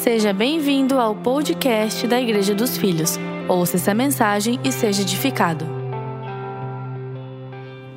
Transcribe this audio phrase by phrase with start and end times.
[0.00, 3.18] Seja bem-vindo ao podcast da Igreja dos Filhos.
[3.46, 5.66] Ouça essa mensagem e seja edificado.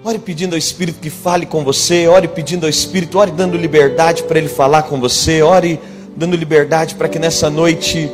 [0.03, 4.23] Ore pedindo ao Espírito que fale com você, ore pedindo ao Espírito, ore dando liberdade
[4.23, 5.79] para ele falar com você, ore
[6.17, 8.11] dando liberdade para que nessa noite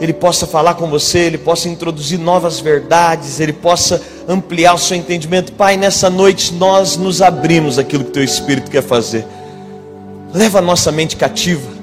[0.00, 4.96] ele possa falar com você, ele possa introduzir novas verdades, ele possa ampliar o seu
[4.96, 5.52] entendimento.
[5.52, 9.24] Pai, nessa noite nós nos abrimos aquilo que teu Espírito quer fazer.
[10.34, 11.73] Leva a nossa mente cativa.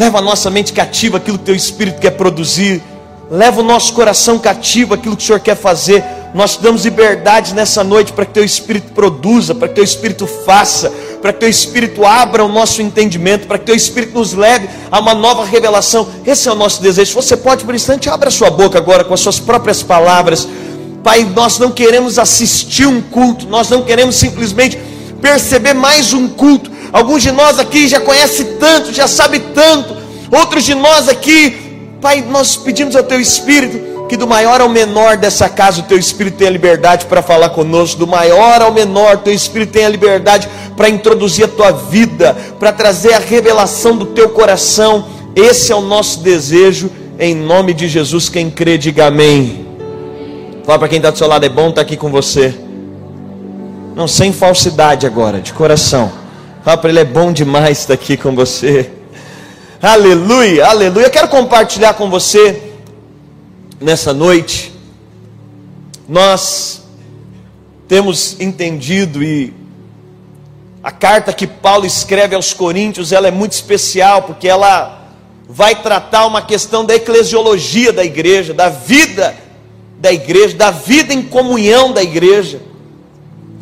[0.00, 2.82] Leva a nossa mente cativa aquilo que teu Espírito quer produzir.
[3.30, 6.02] Leva o nosso coração cativo aquilo que o Senhor quer fazer.
[6.32, 10.26] Nós te damos liberdade nessa noite para que teu Espírito produza, para que teu Espírito
[10.26, 10.90] faça,
[11.20, 15.00] para que teu Espírito abra o nosso entendimento, para que teu Espírito nos leve a
[15.00, 16.08] uma nova revelação.
[16.24, 17.12] Esse é o nosso desejo.
[17.12, 20.48] Você pode, por um instante, abra sua boca agora com as suas próprias palavras.
[21.04, 24.78] Pai, nós não queremos assistir um culto, nós não queremos simplesmente
[25.20, 26.79] perceber mais um culto.
[26.92, 29.96] Alguns de nós aqui já conhecem tanto, já sabe tanto.
[30.30, 35.16] Outros de nós aqui, Pai, nós pedimos ao Teu Espírito que do maior ao menor
[35.16, 37.96] dessa casa o Teu Espírito tenha liberdade para falar conosco.
[37.96, 43.12] Do maior ao menor, Teu Espírito tenha liberdade para introduzir a Tua vida, para trazer
[43.12, 45.06] a revelação do Teu coração.
[45.36, 46.90] Esse é o nosso desejo.
[47.20, 49.64] Em nome de Jesus, quem crê, diga amém.
[50.64, 52.52] Fala para quem está do seu lado, é bom estar aqui com você.
[53.94, 56.19] Não, sem falsidade agora, de coração.
[56.62, 58.90] Fala para ele, é bom demais estar aqui com você.
[59.80, 61.06] Aleluia, aleluia.
[61.06, 62.74] Eu quero compartilhar com você
[63.80, 64.70] nessa noite.
[66.06, 66.82] Nós
[67.88, 69.54] temos entendido e
[70.82, 75.08] a carta que Paulo escreve aos Coríntios, ela é muito especial porque ela
[75.48, 79.34] vai tratar uma questão da eclesiologia da igreja, da vida
[79.98, 82.60] da igreja, da vida em comunhão da igreja.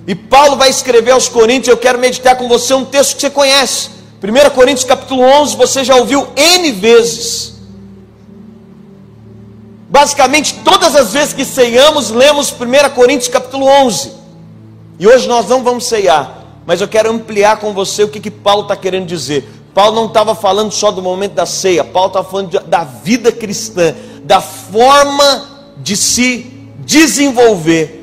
[0.08, 3.28] E Paulo vai escrever aos Coríntios, eu quero meditar com você um texto que você
[3.28, 3.90] conhece.
[4.22, 7.56] 1 Coríntios capítulo 11, você já ouviu N vezes.
[9.90, 14.12] Basicamente, todas as vezes que ceiamos, lemos 1 Coríntios capítulo 11.
[14.98, 18.30] E hoje nós não vamos ceiar, mas eu quero ampliar com você o que, que
[18.30, 19.46] Paulo está querendo dizer.
[19.74, 23.30] Paulo não estava falando só do momento da ceia, Paulo estava falando de, da vida
[23.30, 27.97] cristã, da forma de se desenvolver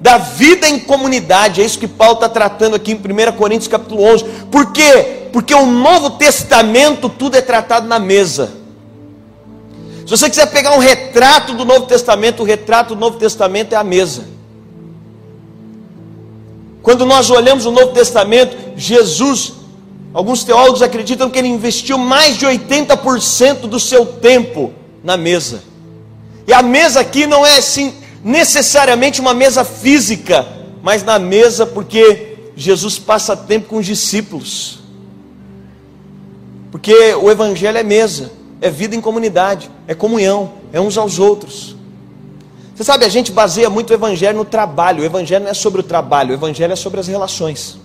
[0.00, 1.60] da vida em comunidade.
[1.60, 4.24] É isso que Paulo está tratando aqui em 1 Coríntios capítulo 11.
[4.50, 5.28] Por quê?
[5.30, 8.58] Porque o Novo Testamento tudo é tratado na mesa.
[10.00, 13.76] Se você quiser pegar um retrato do Novo Testamento, o retrato do Novo Testamento é
[13.76, 14.24] a mesa.
[16.82, 19.52] Quando nós olhamos o Novo Testamento, Jesus,
[20.14, 24.72] alguns teólogos acreditam que ele investiu mais de 80% do seu tempo
[25.04, 25.62] na mesa.
[26.46, 30.46] E a mesa aqui não é assim necessariamente uma mesa física,
[30.82, 34.80] mas na mesa porque Jesus passa tempo com os discípulos.
[36.70, 41.76] Porque o evangelho é mesa, é vida em comunidade, é comunhão, é uns aos outros.
[42.74, 45.02] Você sabe, a gente baseia muito o evangelho no trabalho.
[45.02, 47.78] O evangelho não é sobre o trabalho, o evangelho é sobre as relações.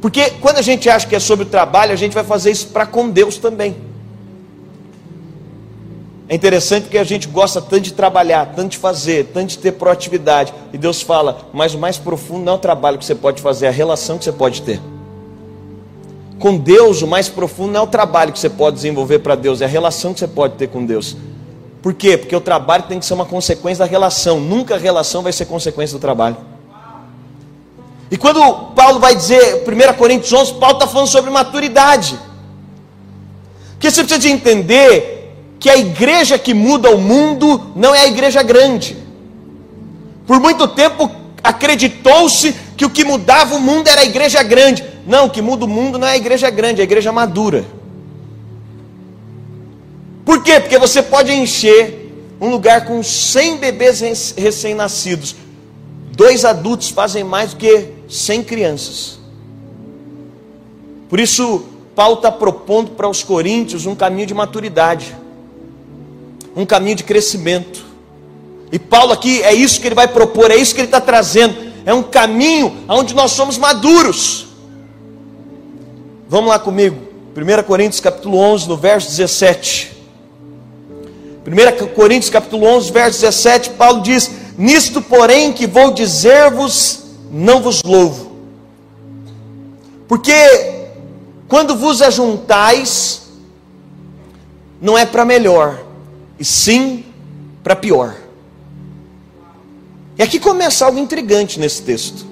[0.00, 2.66] Porque quando a gente acha que é sobre o trabalho, a gente vai fazer isso
[2.66, 3.74] para com Deus também.
[6.28, 9.72] É interessante porque a gente gosta tanto de trabalhar, tanto de fazer, tanto de ter
[9.72, 10.54] proatividade.
[10.72, 13.66] E Deus fala, mas o mais profundo não é o trabalho que você pode fazer,
[13.66, 14.80] é a relação que você pode ter.
[16.38, 19.60] Com Deus, o mais profundo não é o trabalho que você pode desenvolver para Deus,
[19.60, 21.14] é a relação que você pode ter com Deus.
[21.82, 22.16] Por quê?
[22.16, 25.44] Porque o trabalho tem que ser uma consequência da relação, nunca a relação vai ser
[25.44, 26.36] consequência do trabalho.
[28.10, 32.18] E quando Paulo vai dizer, 1 Coríntios 11, Paulo está falando sobre maturidade.
[33.72, 35.23] Porque você precisa de entender
[35.58, 38.96] que a igreja que muda o mundo não é a igreja grande.
[40.26, 41.10] Por muito tempo
[41.42, 44.84] acreditou-se que o que mudava o mundo era a igreja grande.
[45.06, 47.64] Não, o que muda o mundo não é a igreja grande, é a igreja madura.
[50.24, 50.58] Por quê?
[50.58, 55.36] Porque você pode encher um lugar com 100 bebês recém-nascidos.
[56.12, 59.18] Dois adultos fazem mais do que 100 crianças.
[61.08, 61.64] Por isso,
[61.94, 65.14] Paulo está propondo para os coríntios um caminho de maturidade
[66.54, 67.84] um caminho de crescimento.
[68.70, 71.54] E Paulo aqui é isso que ele vai propor, é isso que ele está trazendo.
[71.86, 74.46] É um caminho onde nós somos maduros.
[76.28, 76.96] Vamos lá comigo.
[77.36, 79.92] 1 Coríntios capítulo 11, no verso 17.
[81.46, 87.82] 1 Coríntios capítulo 11, verso 17, Paulo diz: Nisto, porém, que vou dizer-vos, não vos
[87.82, 88.32] louvo.
[90.08, 90.32] Porque
[91.48, 93.28] quando vos ajuntais,
[94.80, 95.83] não é para melhor,
[96.38, 97.04] e sim
[97.62, 98.14] para pior.
[100.18, 102.26] E aqui começa algo intrigante nesse texto.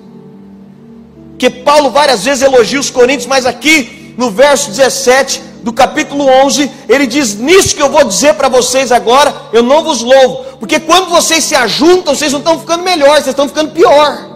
[1.31, 6.71] Porque Paulo várias vezes elogia os coríntios, mas aqui no verso 17 do capítulo 11,
[6.89, 10.79] ele diz: Nisso que eu vou dizer para vocês agora, eu não vos louvo, porque
[10.79, 14.31] quando vocês se ajuntam, vocês não estão ficando melhor, vocês estão ficando pior.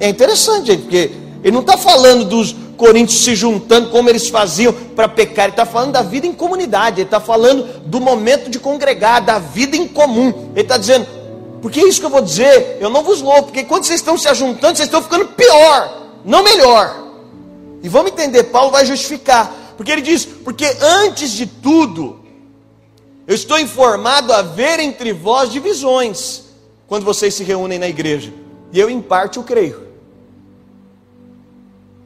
[0.00, 1.10] É interessante, gente, porque
[1.42, 5.64] ele não está falando dos coríntios se juntando como eles faziam para pecar, ele está
[5.64, 9.88] falando da vida em comunidade, ele está falando do momento de congregar, da vida em
[9.88, 10.50] comum.
[10.52, 11.06] Ele está dizendo,
[11.62, 14.18] porque é isso que eu vou dizer, eu não vos louvo, porque quando vocês estão
[14.18, 17.04] se ajuntando, vocês estão ficando pior, não melhor.
[17.82, 22.20] E vamos entender, Paulo vai justificar, porque ele diz, porque antes de tudo,
[23.26, 26.42] eu estou informado a ver entre vós divisões,
[26.86, 28.32] quando vocês se reúnem na igreja,
[28.72, 29.83] e eu em parte o creio.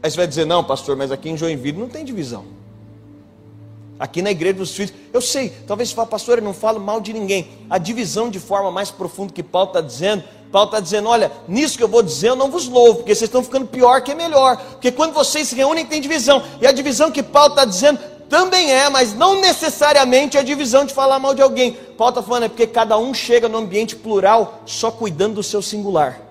[0.03, 2.45] Aí você vai dizer, não, pastor, mas aqui em Joinville não tem divisão.
[3.99, 7.01] Aqui na igreja dos filhos, eu sei, talvez você fale, pastor, eu não falo mal
[7.01, 7.49] de ninguém.
[7.69, 10.23] A divisão de forma mais profunda que Paulo está dizendo,
[10.53, 13.29] Paulo está dizendo, olha, nisso que eu vou dizer eu não vos louvo, porque vocês
[13.29, 14.57] estão ficando pior que é melhor.
[14.57, 16.43] Porque quando vocês se reúnem tem divisão.
[16.61, 17.99] E a divisão que Paulo está dizendo
[18.29, 21.73] também é, mas não necessariamente a divisão de falar mal de alguém.
[21.73, 25.61] Paulo está falando, é porque cada um chega no ambiente plural só cuidando do seu
[25.61, 26.28] singular.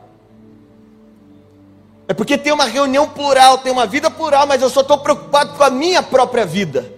[2.07, 5.57] É porque tem uma reunião plural, tem uma vida plural, mas eu só estou preocupado
[5.57, 6.93] com a minha própria vida.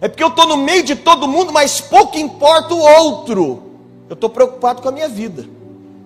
[0.00, 3.62] É porque eu estou no meio de todo mundo, mas pouco importa o outro.
[4.08, 5.44] Eu estou preocupado com a minha vida,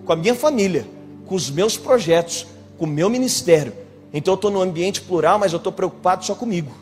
[0.04, 0.86] com a minha família,
[1.26, 2.46] com os meus projetos,
[2.78, 3.72] com o meu ministério.
[4.12, 6.72] Então eu estou no ambiente plural, mas eu estou preocupado só comigo.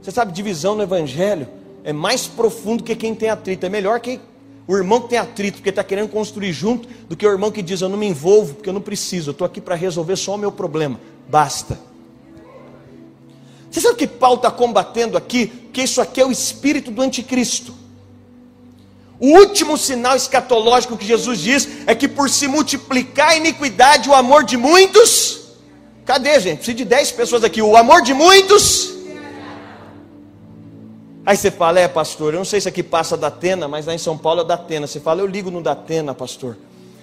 [0.00, 1.48] Você sabe, divisão no Evangelho
[1.82, 3.66] é mais profundo que quem tem atrito.
[3.66, 4.20] É melhor que
[4.68, 7.62] o irmão que tem atrito, porque está querendo construir junto, do que o irmão que
[7.62, 10.34] diz: Eu não me envolvo, porque eu não preciso, eu estou aqui para resolver só
[10.34, 10.98] o meu problema.
[11.28, 11.78] Basta.
[13.70, 15.46] Você sabe o que Paulo está combatendo aqui?
[15.72, 17.74] Que isso aqui é o espírito do anticristo.
[19.20, 24.14] O último sinal escatológico que Jesus diz é que por se multiplicar a iniquidade, o
[24.14, 25.52] amor de muitos.
[26.04, 26.58] Cadê, gente?
[26.58, 27.62] Preciso de 10 pessoas aqui.
[27.62, 28.95] O amor de muitos
[31.26, 33.92] Aí você fala, é pastor, eu não sei se aqui passa da Atena, mas lá
[33.92, 34.86] em São Paulo é da Atena.
[34.86, 36.56] Você fala, eu ligo no da Atena, pastor.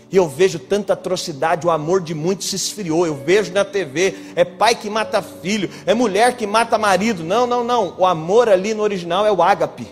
[0.10, 3.06] E eu vejo tanta atrocidade, o amor de muitos se esfriou.
[3.06, 7.22] Eu vejo na TV, é pai que mata filho, é mulher que mata marido.
[7.22, 7.96] Não, não, não.
[7.98, 9.88] O amor ali no original é o ágape.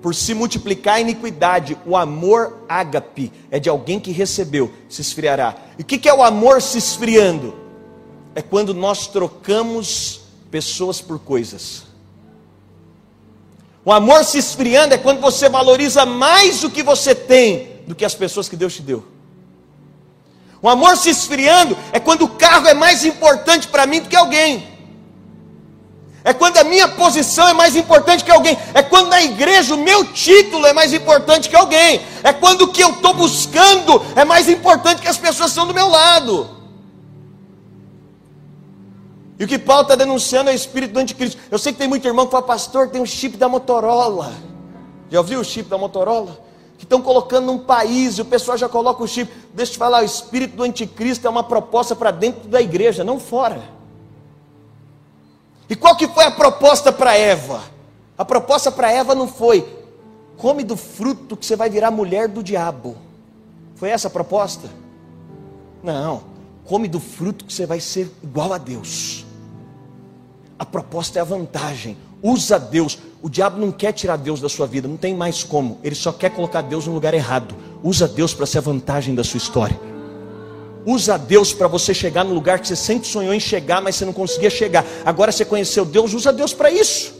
[0.00, 5.56] Por se multiplicar a iniquidade, o amor ágape é de alguém que recebeu, se esfriará.
[5.76, 7.52] E o que é o amor se esfriando?
[8.32, 10.20] É quando nós trocamos
[10.52, 11.89] pessoas por coisas.
[13.84, 18.04] O amor se esfriando é quando você valoriza mais o que você tem do que
[18.04, 19.04] as pessoas que Deus te deu.
[20.62, 24.16] O amor se esfriando é quando o carro é mais importante para mim do que
[24.16, 24.68] alguém.
[26.22, 28.56] É quando a minha posição é mais importante que alguém.
[28.74, 32.02] É quando na igreja o meu título é mais importante que alguém.
[32.22, 35.66] É quando o que eu estou buscando é mais importante que as pessoas que estão
[35.66, 36.59] do meu lado.
[39.40, 41.40] E o que Paulo está denunciando é o espírito do anticristo.
[41.50, 44.34] Eu sei que tem muito irmão que fala, pastor, tem um chip da Motorola.
[45.08, 46.38] Já ouviu o chip da Motorola?
[46.76, 49.32] Que estão colocando num país e o pessoal já coloca o chip.
[49.54, 53.02] Deixa eu te falar, o espírito do anticristo é uma proposta para dentro da igreja,
[53.02, 53.62] não fora.
[55.70, 57.62] E qual que foi a proposta para Eva?
[58.18, 59.66] A proposta para Eva não foi,
[60.36, 62.94] come do fruto que você vai virar mulher do diabo.
[63.74, 64.68] Foi essa a proposta?
[65.82, 66.24] Não,
[66.66, 69.29] come do fruto que você vai ser igual a Deus.
[70.60, 71.96] A proposta é a vantagem.
[72.22, 72.98] Usa Deus.
[73.22, 75.80] O diabo não quer tirar Deus da sua vida, não tem mais como.
[75.82, 77.54] Ele só quer colocar Deus no lugar errado.
[77.82, 79.80] Usa Deus para ser a vantagem da sua história.
[80.84, 84.04] Usa Deus para você chegar no lugar que você sempre sonhou em chegar, mas você
[84.04, 84.84] não conseguia chegar.
[85.02, 87.14] Agora você conheceu Deus, usa Deus para isso.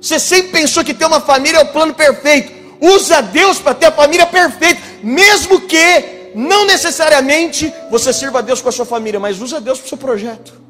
[0.00, 2.54] Você sempre pensou que ter uma família é o plano perfeito.
[2.80, 8.62] Usa Deus para ter a família perfeita, mesmo que não necessariamente você sirva a Deus
[8.62, 10.65] com a sua família, mas usa Deus para o seu projeto.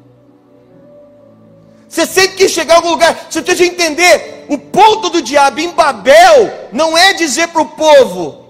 [1.87, 3.27] Você sempre quis chegar a algum lugar.
[3.29, 4.45] Você precisa entender.
[4.49, 8.45] O ponto do diabo em Babel não é dizer para o povo: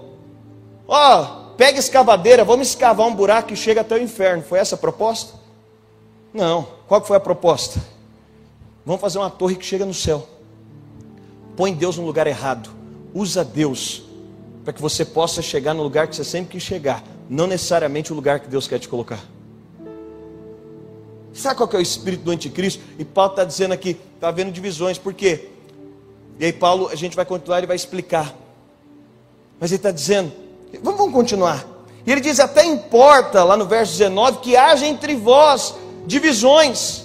[0.86, 4.42] Ó, oh, pega escavadeira, vamos escavar um buraco que chega até o inferno.
[4.42, 5.34] Foi essa a proposta?
[6.32, 6.66] Não.
[6.86, 7.80] Qual foi a proposta?
[8.84, 10.26] Vamos fazer uma torre que chega no céu.
[11.56, 12.70] Põe Deus no lugar errado.
[13.12, 14.02] Usa Deus
[14.68, 18.14] para que você possa chegar no lugar que você sempre quis chegar, não necessariamente o
[18.14, 19.18] lugar que Deus quer te colocar.
[21.38, 22.82] Sabe qual que é o espírito do anticristo?
[22.98, 25.50] E Paulo está dizendo aqui, está havendo divisões, por quê?
[26.36, 28.34] E aí Paulo, a gente vai continuar, ele vai explicar.
[29.60, 30.32] Mas ele está dizendo,
[30.82, 31.64] vamos, vamos continuar.
[32.04, 35.76] E ele diz, até importa, lá no verso 19, que haja entre vós
[36.06, 37.04] divisões,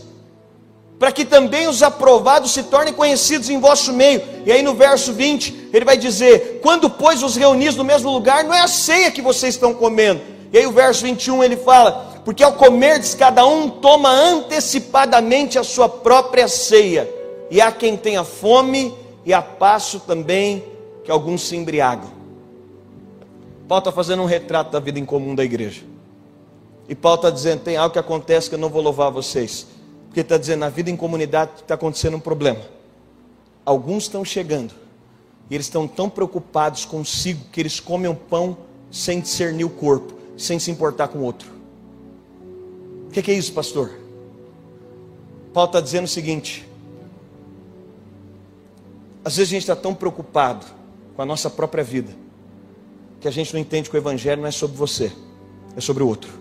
[0.98, 4.24] para que também os aprovados se tornem conhecidos em vosso meio.
[4.48, 8.44] E aí no verso 20, ele vai dizer: Quando, pois, os reunis no mesmo lugar,
[8.46, 10.22] não é a ceia que vocês estão comendo,
[10.52, 15.64] E aí o verso 21 ele fala: Porque ao comerdes cada um toma antecipadamente a
[15.64, 17.10] sua própria ceia,
[17.52, 18.94] e há quem tenha fome,
[19.26, 20.64] e a passo também
[21.04, 22.10] que alguns se embriagam.
[23.68, 25.84] Paulo está fazendo um retrato da vida em comum da igreja.
[26.88, 29.68] E Paulo está dizendo: tem algo que acontece que eu não vou louvar vocês.
[30.08, 32.60] Porque está dizendo: na vida em comunidade está acontecendo um problema.
[33.66, 34.74] Alguns estão chegando.
[35.50, 38.58] E eles estão tão preocupados consigo que eles comem o pão
[38.90, 41.53] sem discernir o corpo, sem se importar com o outro.
[43.14, 43.92] O que, que é isso, pastor?
[45.54, 46.68] Paulo está dizendo o seguinte:
[49.24, 50.66] às vezes a gente está tão preocupado
[51.16, 52.12] com a nossa própria vida,
[53.22, 55.12] que a gente não entende que o Evangelho não é sobre você,
[55.78, 56.32] é sobre o outro.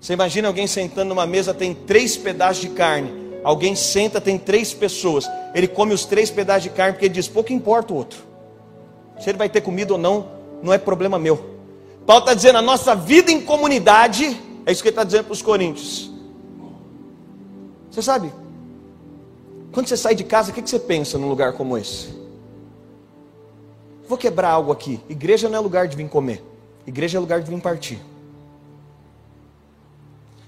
[0.00, 3.10] Você imagina alguém sentando numa mesa, tem três pedaços de carne,
[3.42, 7.26] alguém senta, tem três pessoas, ele come os três pedaços de carne porque ele diz:
[7.26, 8.20] pouco importa o outro,
[9.18, 10.28] se ele vai ter comida ou não,
[10.62, 11.58] não é problema meu.
[12.06, 15.32] Paulo está dizendo: a nossa vida em comunidade, é isso que ele está dizendo para
[15.32, 16.10] os coríntios.
[17.90, 18.30] Você sabe,
[19.72, 22.10] quando você sai de casa, o que você pensa num lugar como esse?
[24.06, 25.00] Vou quebrar algo aqui.
[25.08, 26.44] Igreja não é lugar de vir comer.
[26.86, 27.98] Igreja é lugar de vir partir.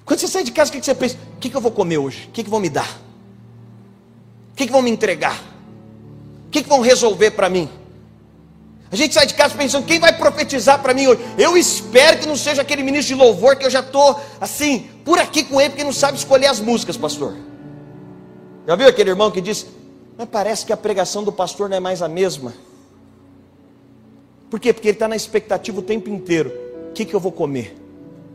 [0.04, 1.16] Quando você sai de casa, o que você pensa?
[1.36, 2.28] O que eu vou comer hoje?
[2.28, 3.00] O que vão me dar?
[4.52, 5.42] O que vão me entregar?
[6.46, 7.70] O que vão resolver para mim?
[8.92, 11.20] A gente sai de casa pensando, quem vai profetizar para mim hoje?
[11.38, 15.18] Eu espero que não seja aquele ministro de louvor que eu já estou assim, por
[15.18, 17.37] aqui com ele, porque não sabe escolher as músicas, pastor.
[18.66, 19.64] Já viu aquele irmão que diz,
[20.18, 22.52] mas parece que a pregação do pastor não é mais a mesma.
[24.50, 24.73] Por quê?
[24.73, 26.52] Porque ele está na expectativa o tempo inteiro.
[26.90, 27.76] O que, que eu vou comer?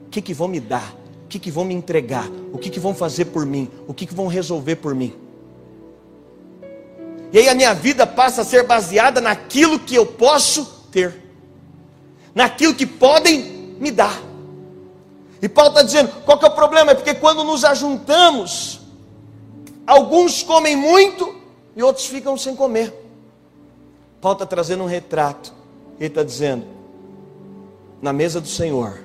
[0.08, 0.96] O que, que vão me dar?
[1.26, 2.30] O que, que vão me entregar?
[2.54, 3.70] O que, que vão fazer por mim?
[3.88, 5.14] O que, que vão resolver por mim?
[7.36, 11.22] E aí a minha vida passa a ser baseada naquilo que eu posso ter,
[12.34, 14.18] naquilo que podem me dar.
[15.42, 16.94] E Paulo está dizendo: qual que é o problema?
[16.94, 18.80] É porque quando nos ajuntamos,
[19.86, 21.36] alguns comem muito
[21.76, 22.94] e outros ficam sem comer.
[24.22, 25.54] Paulo está trazendo um retrato
[26.00, 26.66] ele está dizendo:
[28.02, 28.98] na mesa do Senhor,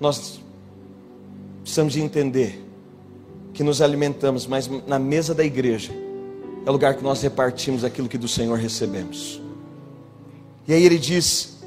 [0.00, 0.40] nós
[1.62, 2.64] precisamos de entender
[3.54, 6.07] que nos alimentamos, mas na mesa da igreja
[6.64, 9.40] é o lugar que nós repartimos aquilo que do Senhor recebemos.
[10.66, 11.58] E aí ele diz,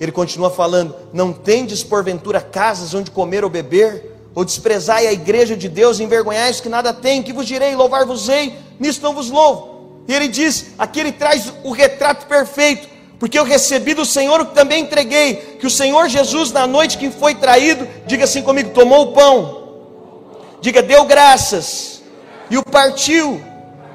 [0.00, 5.56] ele continua falando: Não tendes porventura casas onde comer ou beber, ou desprezai a igreja
[5.56, 10.02] de Deus, envergonhais que nada tem, que vos direi, louvar-vos-ei, nisso não vos louvo.
[10.08, 14.46] E ele diz, aqui ele traz o retrato perfeito porque eu recebi do Senhor o
[14.46, 18.70] que também entreguei, que o Senhor Jesus, na noite que foi traído, diga assim comigo:
[18.70, 19.64] tomou o pão,
[20.60, 22.00] diga, deu graças,
[22.48, 23.42] e o partiu,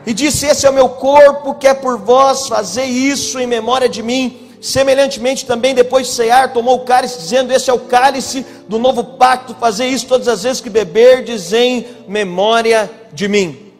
[0.05, 3.87] e disse: Esse é o meu corpo, que é por vós, fazer isso em memória
[3.87, 4.39] de mim.
[4.61, 9.03] Semelhantemente, também depois de cear, tomou o cálice, dizendo: Esse é o cálice do novo
[9.03, 13.73] pacto, fazer isso todas as vezes que beberdes em memória de mim.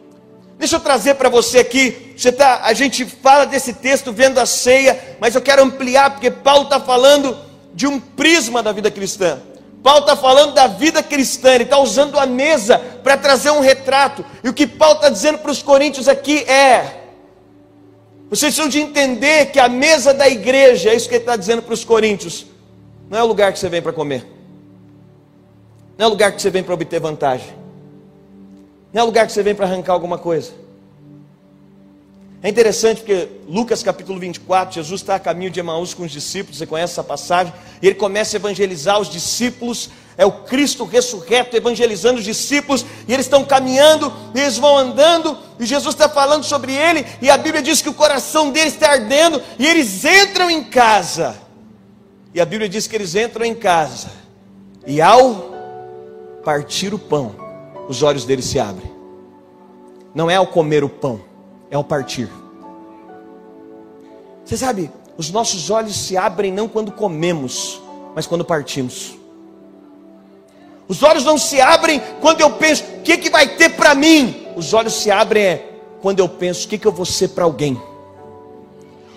[0.58, 2.14] Deixa eu trazer para você aqui.
[2.16, 6.30] Você tá, a gente fala desse texto vendo a ceia, mas eu quero ampliar porque
[6.30, 7.36] Paulo está falando
[7.74, 9.40] de um prisma da vida cristã.
[9.84, 14.24] Paulo está falando da vida cristã, ele está usando a mesa para trazer um retrato.
[14.42, 17.02] E o que Paulo está dizendo para os coríntios aqui é:
[18.30, 21.60] vocês precisam de entender que a mesa da igreja, é isso que ele está dizendo
[21.60, 22.46] para os coríntios,
[23.10, 24.26] não é o lugar que você vem para comer,
[25.98, 27.52] não é o lugar que você vem para obter vantagem.
[28.90, 30.52] Não é lugar que você vem para arrancar alguma coisa.
[32.44, 36.58] É interessante porque Lucas capítulo 24, Jesus está a caminho de Emaús com os discípulos,
[36.58, 41.56] você conhece essa passagem, e ele começa a evangelizar os discípulos, é o Cristo ressurreto
[41.56, 46.44] evangelizando os discípulos, e eles estão caminhando, e eles vão andando, e Jesus está falando
[46.44, 50.50] sobre ele, e a Bíblia diz que o coração deles está ardendo, e eles entram
[50.50, 51.40] em casa,
[52.34, 54.08] e a Bíblia diz que eles entram em casa,
[54.86, 55.50] e ao
[56.44, 57.34] partir o pão,
[57.88, 58.92] os olhos dele se abrem.
[60.14, 61.32] Não é ao comer o pão,
[61.74, 62.30] é ao partir.
[64.44, 67.80] Você sabe, os nossos olhos se abrem não quando comemos,
[68.14, 69.14] mas quando partimos.
[70.86, 74.46] Os olhos não se abrem quando eu penso, o que, que vai ter para mim?
[74.54, 77.44] Os olhos se abrem é quando eu penso, o que, que eu vou ser para
[77.44, 77.80] alguém?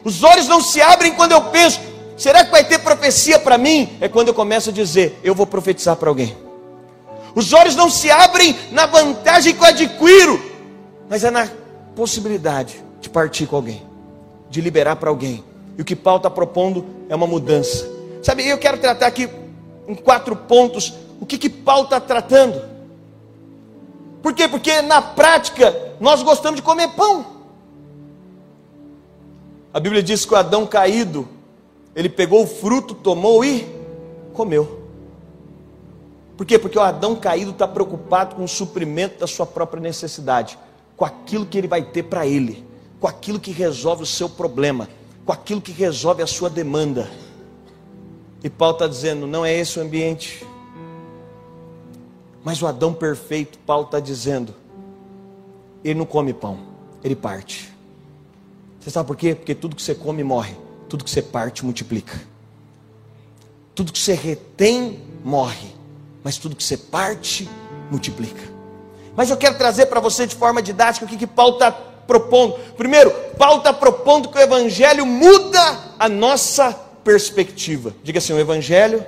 [0.04, 1.80] Os olhos não se abrem quando eu penso,
[2.16, 3.98] será que vai ter profecia para mim?
[4.00, 6.36] É quando eu começo a dizer, eu vou profetizar para alguém.
[7.36, 10.42] Os olhos não se abrem na vantagem que eu adquiro,
[11.10, 11.48] mas é na
[11.98, 13.82] possibilidade de partir com alguém,
[14.52, 15.44] de liberar para alguém.
[15.76, 17.90] E o que Paulo está propondo é uma mudança.
[18.22, 19.28] Sabe, eu quero tratar aqui
[19.88, 22.62] em quatro pontos o que, que Paulo está tratando.
[24.22, 24.48] Por quê?
[24.48, 27.26] Porque na prática nós gostamos de comer pão.
[29.74, 31.28] A Bíblia diz que o Adão caído,
[31.96, 33.68] ele pegou o fruto, tomou e
[34.36, 34.84] comeu.
[36.36, 36.60] Por quê?
[36.60, 40.60] Porque o Adão caído está preocupado com o suprimento da sua própria necessidade,
[40.98, 42.66] com aquilo que ele vai ter para ele,
[43.00, 44.90] com aquilo que resolve o seu problema,
[45.24, 47.10] com aquilo que resolve a sua demanda.
[48.44, 50.46] E Paulo está dizendo: não é esse o ambiente.
[52.44, 54.56] Mas o Adão perfeito, Paulo está dizendo,
[55.84, 56.58] ele não come pão,
[57.04, 57.72] ele parte.
[58.80, 59.36] Você sabe por quê?
[59.36, 60.56] Porque tudo que você come morre,
[60.88, 62.20] tudo que você parte multiplica.
[63.76, 65.76] Tudo que você retém morre,
[66.24, 67.50] mas tudo que você parte
[67.92, 68.57] multiplica.
[69.18, 72.54] Mas eu quero trazer para você de forma didática o que, que Paulo está propondo.
[72.76, 75.60] Primeiro, Paulo está propondo que o Evangelho muda
[75.98, 76.72] a nossa
[77.04, 77.96] perspectiva.
[78.04, 79.04] Diga assim: o Evangelho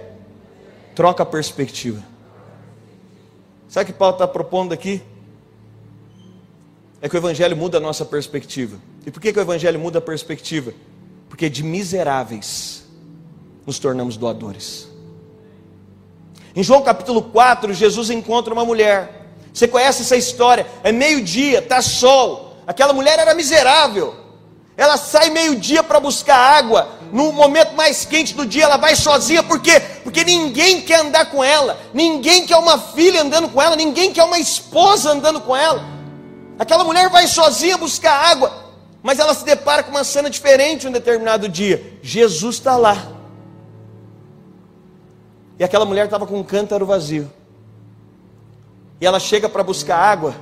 [0.95, 2.03] troca a perspectiva.
[3.67, 4.99] Sabe o que Paulo está propondo aqui?
[7.03, 8.77] É que o Evangelho muda a nossa perspectiva.
[9.05, 10.73] E por que, que o Evangelho muda a perspectiva?
[11.29, 12.83] Porque de miseráveis
[13.63, 14.89] nos tornamos doadores.
[16.55, 19.18] Em João capítulo 4, Jesus encontra uma mulher.
[19.59, 20.65] Você conhece essa história?
[20.81, 22.55] É meio-dia, está sol.
[22.65, 24.15] Aquela mulher era miserável.
[24.77, 26.87] Ela sai meio-dia para buscar água.
[27.11, 29.43] No momento mais quente do dia, ela vai sozinha.
[29.43, 29.81] Por quê?
[30.01, 31.77] Porque ninguém quer andar com ela.
[31.93, 33.75] Ninguém quer uma filha andando com ela.
[33.75, 35.83] Ninguém quer uma esposa andando com ela.
[36.57, 38.71] Aquela mulher vai sozinha buscar água.
[39.03, 41.99] Mas ela se depara com uma cena diferente um determinado dia.
[42.01, 43.09] Jesus está lá.
[45.59, 47.29] E aquela mulher estava com um cântaro vazio.
[48.99, 50.35] E ela chega para buscar água.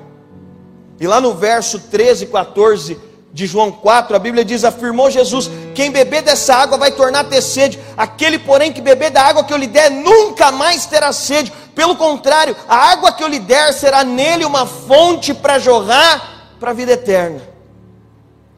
[1.00, 3.00] E lá no verso 13 e 14,
[3.38, 7.24] de João 4, a Bíblia diz: afirmou Jesus: quem beber dessa água vai tornar a
[7.24, 11.14] ter sede, aquele, porém, que beber da água que eu lhe der, nunca mais terá
[11.14, 11.54] sede.
[11.76, 16.72] Pelo contrário, a água que eu lhe der será nele uma fonte para jorrar para
[16.72, 17.42] a vida eterna.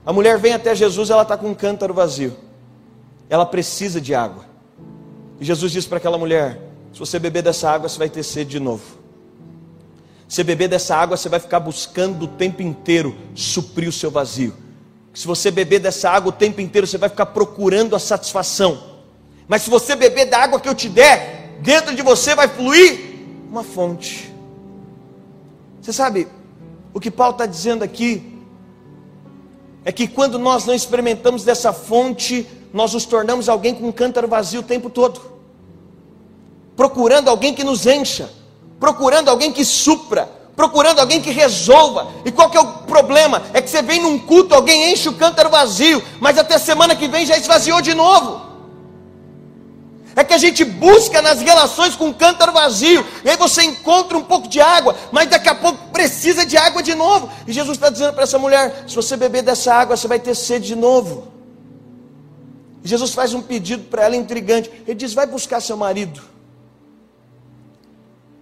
[0.06, 2.38] A mulher vem até Jesus, ela está com um cântaro vazio,
[3.30, 4.46] ela precisa de água.
[5.42, 6.58] E Jesus diz para aquela mulher:
[6.94, 8.99] se você beber dessa água, você vai ter sede de novo.
[10.30, 14.56] Se beber dessa água, você vai ficar buscando o tempo inteiro suprir o seu vazio.
[15.12, 18.80] Se você beber dessa água o tempo inteiro, você vai ficar procurando a satisfação.
[19.48, 23.26] Mas se você beber da água que eu te der, dentro de você vai fluir
[23.50, 24.32] uma fonte.
[25.82, 26.28] Você sabe,
[26.94, 28.40] o que Paulo está dizendo aqui
[29.84, 34.28] é que quando nós não experimentamos dessa fonte, nós nos tornamos alguém com um cântaro
[34.28, 35.20] vazio o tempo todo,
[36.76, 38.30] procurando alguém que nos encha,
[38.80, 42.08] procurando alguém que supra, procurando alguém que resolva.
[42.26, 43.42] E qual que é o problema?
[43.54, 47.08] É que você vem num culto, alguém enche o cântaro vazio, mas até semana que
[47.08, 48.50] vem já esvaziou de novo.
[50.16, 54.18] É que a gente busca nas relações com o cântaro vazio, e aí você encontra
[54.18, 57.30] um pouco de água, mas daqui a pouco precisa de água de novo.
[57.48, 60.36] E Jesus está dizendo para essa mulher: se você beber dessa água, você vai ter
[60.36, 61.30] sede de novo.
[62.84, 64.70] E Jesus faz um pedido para ela intrigante.
[64.86, 66.22] Ele diz: vai buscar seu marido.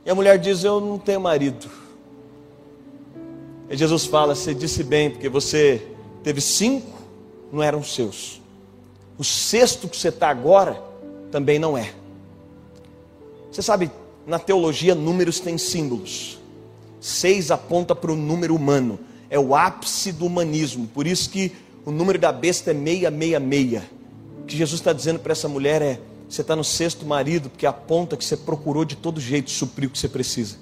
[0.08, 1.70] E a mulher diz: eu não tenho marido.
[3.70, 5.86] E Jesus fala: Você disse bem, porque você
[6.24, 6.98] teve cinco,
[7.52, 8.42] não eram seus.
[9.18, 10.82] O sexto que você está agora
[11.30, 11.94] também não é.
[13.52, 13.92] Você sabe,
[14.26, 16.40] na teologia, números têm símbolos.
[17.02, 18.98] Seis aponta para o número humano,
[19.30, 20.88] é o ápice do humanismo.
[20.88, 21.52] Por isso que
[21.86, 23.84] o número da besta é meia, meia, meia.
[24.42, 27.66] O que Jesus está dizendo para essa mulher é: você está no sexto marido, porque
[27.66, 30.58] aponta que você procurou de todo jeito suprir o que você precisa.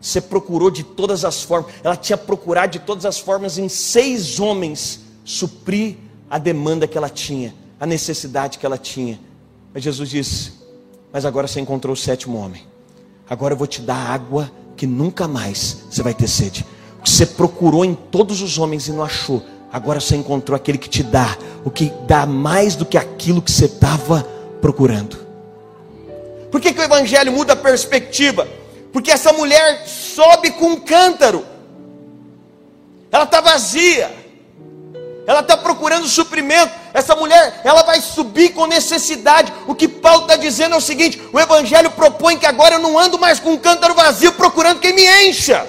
[0.00, 1.72] Você procurou de todas as formas.
[1.82, 5.96] Ela tinha procurado de todas as formas em seis homens suprir
[6.28, 9.20] a demanda que ela tinha, a necessidade que ela tinha.
[9.72, 10.52] Mas Jesus disse:
[11.12, 12.66] Mas agora você encontrou o sétimo homem.
[13.28, 16.66] Agora eu vou te dar água que nunca mais você vai ter sede.
[16.98, 19.42] O que você procurou em todos os homens e não achou.
[19.72, 23.50] Agora você encontrou aquele que te dá, o que dá mais do que aquilo que
[23.50, 24.26] você estava
[24.60, 25.16] procurando.
[26.50, 28.46] Por que, que o Evangelho muda a perspectiva?
[28.92, 31.44] porque essa mulher sobe com um cântaro,
[33.10, 34.14] ela está vazia,
[35.26, 36.72] ela está procurando suprimento.
[36.92, 39.52] Essa mulher, ela vai subir com necessidade.
[39.66, 42.98] O que Paulo está dizendo é o seguinte: o Evangelho propõe que agora eu não
[42.98, 45.66] ando mais com um cântaro vazio procurando quem me encha.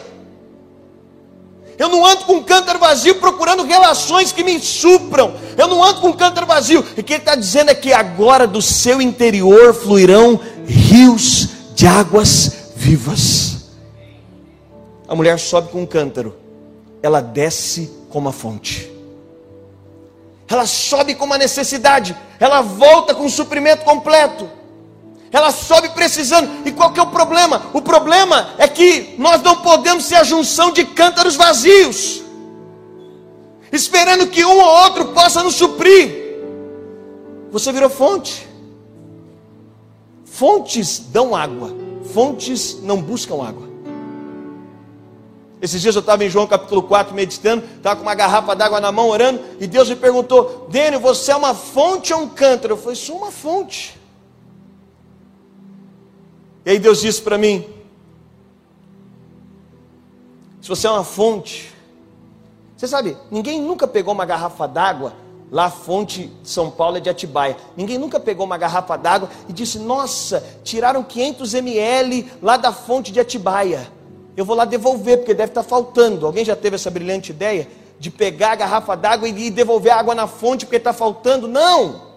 [1.77, 5.36] Eu não ando com um cântaro vazio procurando relações que me supram.
[5.57, 6.86] Eu não ando com um cântaro vazio.
[6.95, 11.88] E o que ele está dizendo é que agora do seu interior fluirão rios de
[11.88, 13.53] águas vivas.
[15.07, 16.36] A mulher sobe com um cântaro,
[17.01, 18.91] ela desce como a fonte.
[20.47, 24.49] Ela sobe com uma necessidade, ela volta com um suprimento completo.
[25.33, 26.47] Ela sobe precisando.
[26.63, 27.63] E qual que é o problema?
[27.73, 32.21] O problema é que nós não podemos ser a junção de cântaros vazios,
[33.71, 36.37] esperando que um ou outro possa nos suprir.
[37.51, 38.47] Você virou fonte.
[40.23, 41.75] Fontes dão água,
[42.13, 43.73] fontes não buscam água.
[45.61, 48.91] Esses dias eu estava em João capítulo 4 meditando, estava com uma garrafa d'água na
[48.91, 52.73] mão orando, e Deus me perguntou: Dênio, você é uma fonte ou um cântaro?
[52.73, 54.02] Eu falei: sou uma fonte.
[56.65, 57.65] E aí Deus disse para mim:
[60.62, 61.73] se você é uma fonte,
[62.76, 65.13] você sabe, ninguém nunca pegou uma garrafa d'água,
[65.52, 67.58] lá a fonte de São Paulo é de Atibaia.
[67.76, 73.12] Ninguém nunca pegou uma garrafa d'água e disse: Nossa, tiraram 500 ml lá da fonte
[73.12, 73.91] de Atibaia
[74.36, 76.26] eu vou lá devolver, porque deve estar faltando.
[76.26, 77.67] Alguém já teve essa brilhante ideia
[77.99, 81.47] de pegar a garrafa d'água e devolver a água na fonte porque está faltando?
[81.47, 82.13] Não!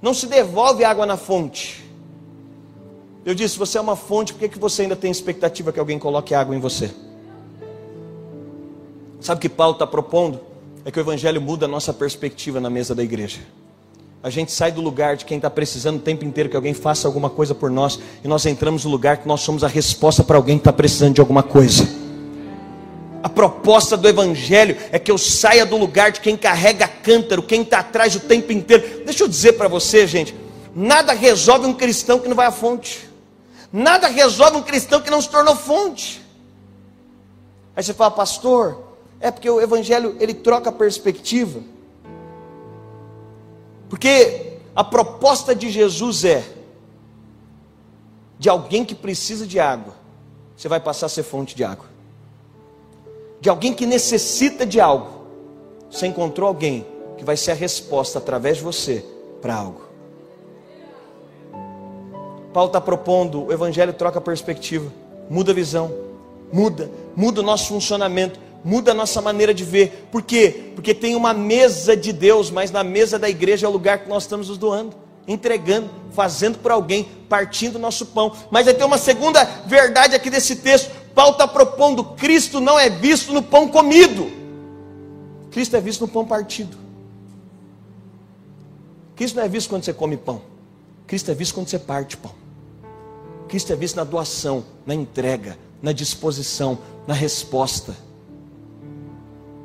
[0.00, 1.84] Não se devolve água na fonte.
[3.24, 5.98] Eu disse: você é uma fonte, por que, que você ainda tem expectativa que alguém
[5.98, 6.90] coloque água em você?
[9.20, 10.40] Sabe o que Paulo está propondo?
[10.84, 13.40] É que o Evangelho muda a nossa perspectiva na mesa da igreja.
[14.22, 17.06] A gente sai do lugar de quem está precisando o tempo inteiro que alguém faça
[17.06, 20.36] alguma coisa por nós, e nós entramos no lugar que nós somos a resposta para
[20.36, 21.86] alguém que está precisando de alguma coisa.
[23.22, 27.60] A proposta do Evangelho é que eu saia do lugar de quem carrega cântaro, quem
[27.60, 29.02] está atrás o tempo inteiro.
[29.04, 30.34] Deixa eu dizer para você, gente:
[30.74, 33.09] nada resolve um cristão que não vai à fonte,
[33.72, 36.24] nada resolve um cristão que não se tornou fonte.
[37.74, 38.82] Aí você fala, pastor,
[39.20, 41.60] é porque o Evangelho ele troca a perspectiva.
[43.88, 46.44] Porque a proposta de Jesus é:
[48.38, 49.94] de alguém que precisa de água,
[50.56, 51.86] você vai passar a ser fonte de água.
[53.40, 55.26] De alguém que necessita de algo,
[55.90, 59.04] você encontrou alguém que vai ser a resposta através de você
[59.42, 59.89] para algo.
[62.52, 64.92] Paulo está propondo, o Evangelho troca a perspectiva,
[65.28, 65.92] muda a visão,
[66.52, 70.08] muda, muda o nosso funcionamento muda a nossa maneira de ver.
[70.10, 70.72] Por quê?
[70.74, 74.08] Porque tem uma mesa de Deus, mas na mesa da igreja é o lugar que
[74.08, 74.94] nós estamos nos doando,
[75.26, 78.32] entregando, fazendo para alguém, partindo o nosso pão.
[78.50, 80.90] Mas aí tem uma segunda verdade aqui desse texto.
[81.14, 84.30] Paulo está propondo: Cristo não é visto no pão comido,
[85.50, 86.78] Cristo é visto no pão partido.
[89.16, 90.40] Cristo não é visto quando você come pão,
[91.06, 92.39] Cristo é visto quando você parte pão.
[93.50, 97.96] Cristo é visto na doação, na entrega, na disposição, na resposta.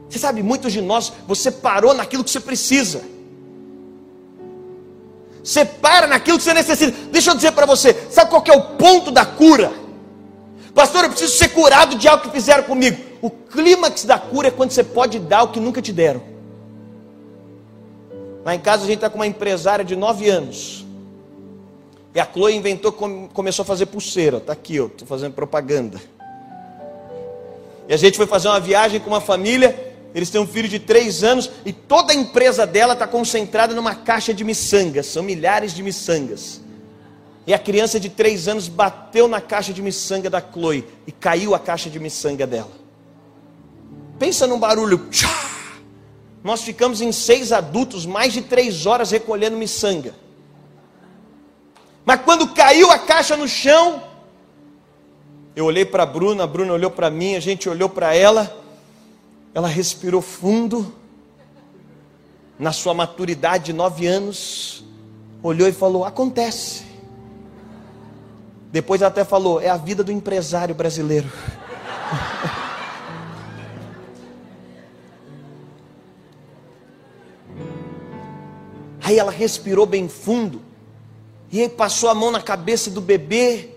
[0.10, 3.04] Você sabe, muitos de nós, você parou naquilo que você precisa.
[5.44, 6.98] Você para naquilo que você necessita.
[7.12, 9.72] Deixa eu dizer para você, sabe qual é o ponto da cura?
[10.74, 13.00] Pastor, eu preciso ser curado de algo que fizeram comigo.
[13.22, 16.24] O clímax da cura é quando você pode dar o que nunca te deram.
[18.44, 20.85] Lá em casa a gente está com uma empresária de nove anos.
[22.16, 24.38] E a Chloe inventou, começou a fazer pulseira.
[24.38, 26.02] Está aqui, eu estou fazendo propaganda.
[27.88, 30.80] E a gente foi fazer uma viagem com uma família eles têm um filho de
[30.80, 35.08] três anos e toda a empresa dela está concentrada numa caixa de miçangas.
[35.08, 36.62] São milhares de miçangas.
[37.46, 41.54] E a criança de três anos bateu na caixa de miçanga da Chloe e caiu
[41.54, 42.72] a caixa de miçanga dela.
[44.18, 45.10] Pensa num barulho.
[46.42, 50.16] Nós ficamos em seis adultos mais de três horas recolhendo miçanga.
[52.06, 54.04] Mas quando caiu a caixa no chão,
[55.56, 58.56] eu olhei para a Bruna, a Bruna olhou para mim, a gente olhou para ela.
[59.54, 60.94] Ela respirou fundo,
[62.58, 64.86] na sua maturidade de nove anos,
[65.44, 66.86] olhou e falou: Acontece.
[68.72, 71.32] Depois ela até falou: É a vida do empresário brasileiro.
[79.04, 80.62] Aí ela respirou bem fundo,
[81.52, 83.70] e aí passou a mão na cabeça do bebê,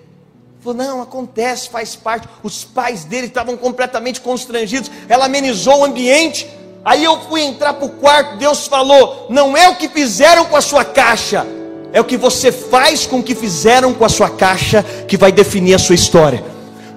[0.60, 2.28] Falou, não, acontece, faz parte.
[2.42, 4.90] Os pais dele estavam completamente constrangidos.
[5.08, 6.48] Ela amenizou o ambiente.
[6.84, 8.36] Aí eu fui entrar para o quarto.
[8.38, 11.46] Deus falou: não é o que fizeram com a sua caixa,
[11.92, 15.30] é o que você faz com o que fizeram com a sua caixa que vai
[15.30, 16.44] definir a sua história.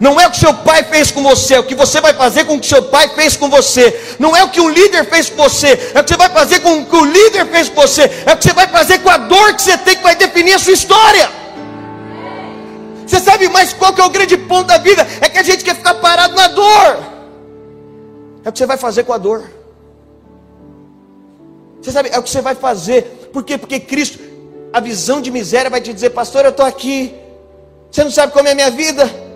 [0.02, 2.46] Não é o que seu pai fez com você, é o que você vai fazer
[2.46, 4.16] com o que seu pai fez com você.
[4.18, 6.60] Não é o que um líder fez com você, é o que você vai fazer
[6.62, 8.10] com o que o líder fez com você.
[8.26, 10.54] É o que você vai fazer com a dor que você tem que vai definir
[10.54, 11.30] a sua história.
[13.06, 15.08] Você sabe mais qual que é o grande ponto da vida?
[15.22, 16.98] É que a gente quer ficar parado na dor.
[18.44, 19.52] É o que você vai fazer com a dor.
[21.80, 23.30] Você sabe, é o que você vai fazer.
[23.32, 23.56] Por quê?
[23.56, 24.18] Porque Cristo,
[24.74, 27.14] a visão de miséria vai te dizer, pastor, eu estou aqui.
[27.92, 29.30] Você não sabe como é a minha vida.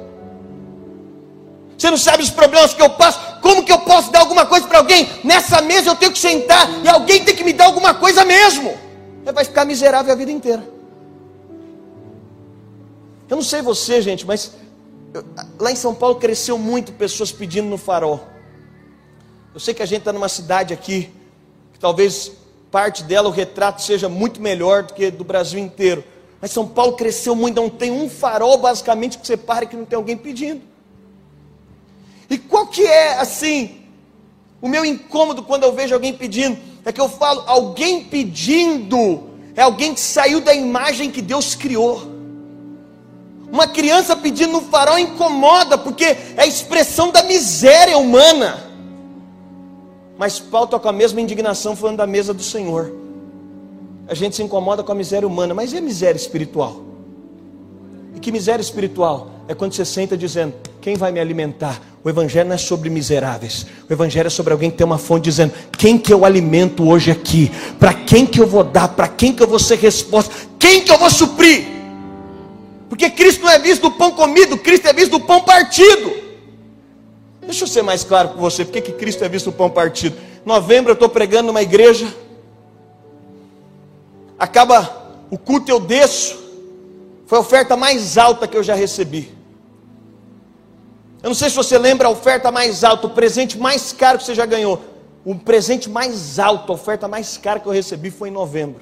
[1.78, 3.20] Você não sabe os problemas que eu passo.
[3.42, 5.08] Como que eu posso dar alguma coisa para alguém?
[5.24, 8.78] Nessa mesa eu tenho que sentar e alguém tem que me dar alguma coisa mesmo.
[9.24, 10.64] Você vai ficar miserável a vida inteira.
[13.28, 14.56] Eu não sei você, gente, mas
[15.60, 18.26] lá em São Paulo cresceu muito pessoas pedindo no farol.
[19.54, 21.10] Eu sei que a gente está numa cidade aqui,
[21.74, 22.32] que talvez
[22.70, 26.04] parte dela o retrato seja muito melhor do que do Brasil inteiro.
[26.42, 29.86] Mas São Paulo cresceu muito, não tem um farol basicamente que você pare que não
[29.86, 30.62] tem alguém pedindo.
[32.30, 33.82] E qual que é assim
[34.62, 36.58] o meu incômodo quando eu vejo alguém pedindo?
[36.84, 42.12] É que eu falo, alguém pedindo é alguém que saiu da imagem que Deus criou.
[43.50, 48.70] Uma criança pedindo no farol incomoda, porque é a expressão da miséria humana.
[50.18, 52.94] Mas Paulo está com a mesma indignação falando da mesa do Senhor.
[54.08, 56.82] A gente se incomoda com a miséria humana, mas e a miséria espiritual?
[58.26, 59.30] Que miséria espiritual?
[59.48, 61.80] É quando você senta dizendo: Quem vai me alimentar?
[62.04, 63.68] O Evangelho não é sobre miseráveis.
[63.88, 67.12] O Evangelho é sobre alguém que tem uma fonte dizendo: Quem que eu alimento hoje
[67.12, 67.52] aqui?
[67.78, 68.88] Para quem que eu vou dar?
[68.88, 70.34] Para quem que eu vou ser resposta?
[70.58, 71.68] Quem que eu vou suprir?
[72.90, 76.12] Porque Cristo não é visto do pão comido, Cristo é visto do pão partido.
[77.42, 80.18] Deixa eu ser mais claro com você, por que Cristo é visto do pão partido?
[80.44, 82.12] Novembro eu estou pregando numa igreja,
[84.40, 86.45] acaba o culto, eu desço,
[87.26, 89.36] foi a oferta mais alta que eu já recebi.
[91.24, 94.24] Eu não sei se você lembra a oferta mais alta, o presente mais caro que
[94.24, 94.80] você já ganhou.
[95.26, 98.82] O presente mais alto, a oferta mais cara que eu recebi foi em novembro.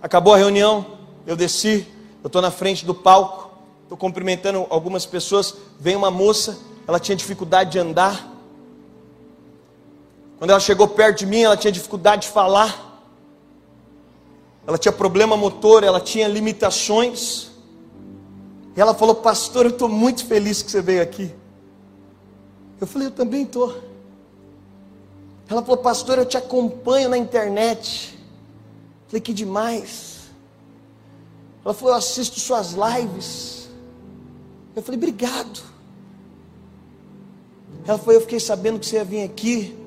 [0.00, 0.86] Acabou a reunião,
[1.26, 1.86] eu desci,
[2.22, 3.50] eu estou na frente do palco,
[3.82, 5.54] estou cumprimentando algumas pessoas.
[5.78, 8.26] Vem uma moça, ela tinha dificuldade de andar.
[10.38, 12.93] Quando ela chegou perto de mim, ela tinha dificuldade de falar.
[14.66, 17.50] Ela tinha problema motor, ela tinha limitações.
[18.76, 21.34] E ela falou: Pastor, eu estou muito feliz que você veio aqui.
[22.80, 23.82] Eu falei: Eu também estou.
[25.48, 28.18] Ela falou: Pastor, eu te acompanho na internet.
[29.04, 30.30] Eu falei: Que demais.
[31.64, 33.68] Ela falou: Eu assisto suas lives.
[34.74, 35.60] Eu falei: Obrigado.
[37.86, 39.78] Ela falou: Eu fiquei sabendo que você ia vir aqui.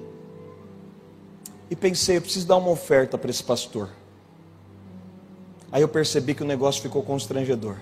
[1.69, 3.89] E pensei: Eu preciso dar uma oferta para esse pastor.
[5.71, 7.77] Aí eu percebi que o negócio ficou constrangedor.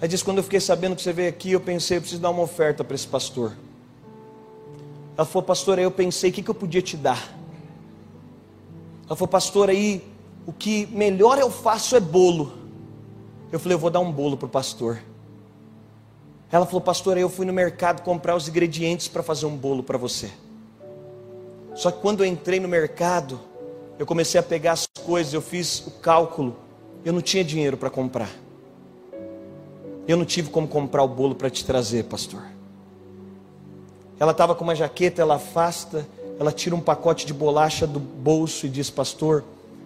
[0.00, 2.30] Aí disse: Quando eu fiquei sabendo que você veio aqui, eu pensei: Eu preciso dar
[2.30, 3.52] uma oferta para esse pastor.
[5.16, 7.34] Ela falou: Pastor, aí eu pensei: O que, que eu podia te dar?
[9.06, 10.02] Ela falou: Pastor, aí
[10.46, 12.52] o que melhor eu faço é bolo.
[13.50, 15.00] Eu falei, eu vou dar um bolo para o pastor.
[16.50, 19.98] Ela falou, pastor, eu fui no mercado comprar os ingredientes para fazer um bolo para
[19.98, 20.30] você.
[21.74, 23.40] Só que quando eu entrei no mercado,
[23.98, 26.56] eu comecei a pegar as coisas, eu fiz o cálculo,
[27.04, 28.30] eu não tinha dinheiro para comprar.
[30.06, 32.42] Eu não tive como comprar o bolo para te trazer, pastor.
[34.18, 36.06] Ela estava com uma jaqueta, ela afasta,
[36.38, 39.44] ela tira um pacote de bolacha do bolso e diz: Pastor,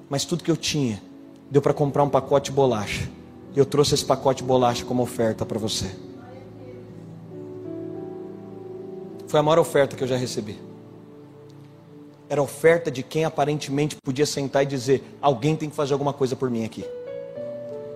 [0.08, 1.02] mas tudo que eu tinha
[1.50, 3.08] deu para comprar um pacote de bolacha.
[3.54, 5.90] Eu trouxe esse pacote de bolacha como oferta para você.
[9.26, 10.67] Foi a maior oferta que eu já recebi.
[12.28, 16.36] Era oferta de quem aparentemente podia sentar e dizer: alguém tem que fazer alguma coisa
[16.36, 16.84] por mim aqui.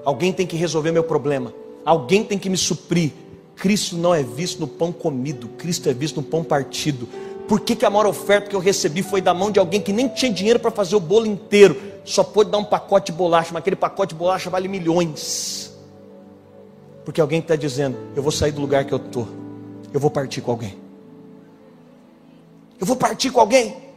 [0.04, 1.52] Alguém tem que resolver meu problema.
[1.84, 3.12] Alguém tem que me suprir.
[3.54, 7.08] Cristo não é visto no pão comido, Cristo é visto no pão partido.
[7.46, 9.92] Por que, que a maior oferta que eu recebi foi da mão de alguém que
[9.92, 11.76] nem tinha dinheiro para fazer o bolo inteiro?
[12.04, 15.72] Só pôde dar um pacote de bolacha, mas aquele pacote de bolacha vale milhões.
[17.04, 19.28] Porque alguém está dizendo: Eu vou sair do lugar que eu estou,
[19.92, 20.76] eu vou partir com alguém.
[22.80, 23.91] Eu vou partir com alguém.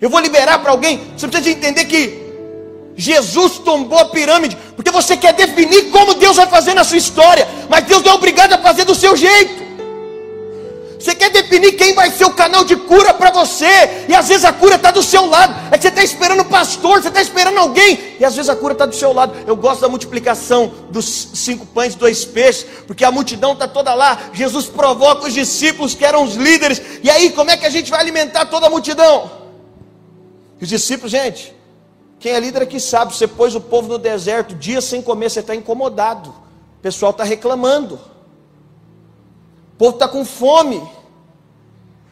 [0.00, 1.00] Eu vou liberar para alguém.
[1.16, 2.28] Você precisa entender que
[2.96, 7.46] Jesus tombou a pirâmide, porque você quer definir como Deus vai fazer na sua história,
[7.68, 9.68] mas Deus não é obrigado a fazer do seu jeito.
[10.98, 14.44] Você quer definir quem vai ser o canal de cura para você, e às vezes
[14.44, 15.54] a cura está do seu lado.
[15.70, 18.56] É que você está esperando o pastor, você está esperando alguém, e às vezes a
[18.56, 19.32] cura está do seu lado.
[19.46, 23.94] Eu gosto da multiplicação dos cinco pães e dois peixes, porque a multidão está toda
[23.94, 24.18] lá.
[24.32, 27.92] Jesus provoca os discípulos que eram os líderes, e aí como é que a gente
[27.92, 29.37] vai alimentar toda a multidão?
[30.60, 31.54] E os discípulos, gente,
[32.18, 35.40] quem é líder aqui sabe, você pôs o povo no deserto, dias sem comer, você
[35.40, 36.30] está incomodado.
[36.30, 37.94] O pessoal está reclamando.
[39.74, 40.82] O povo está com fome.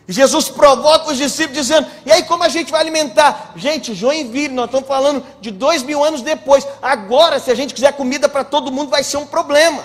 [0.08, 3.52] E Jesus provoca os discípulos dizendo: E aí, como a gente vai alimentar?
[3.56, 6.66] Gente, Joinville, nós estamos falando de dois mil anos depois.
[6.80, 9.82] Agora, se a gente quiser comida para todo mundo, vai ser um problema.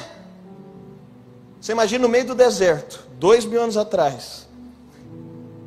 [1.59, 4.47] Você imagina no meio do deserto, dois mil anos atrás.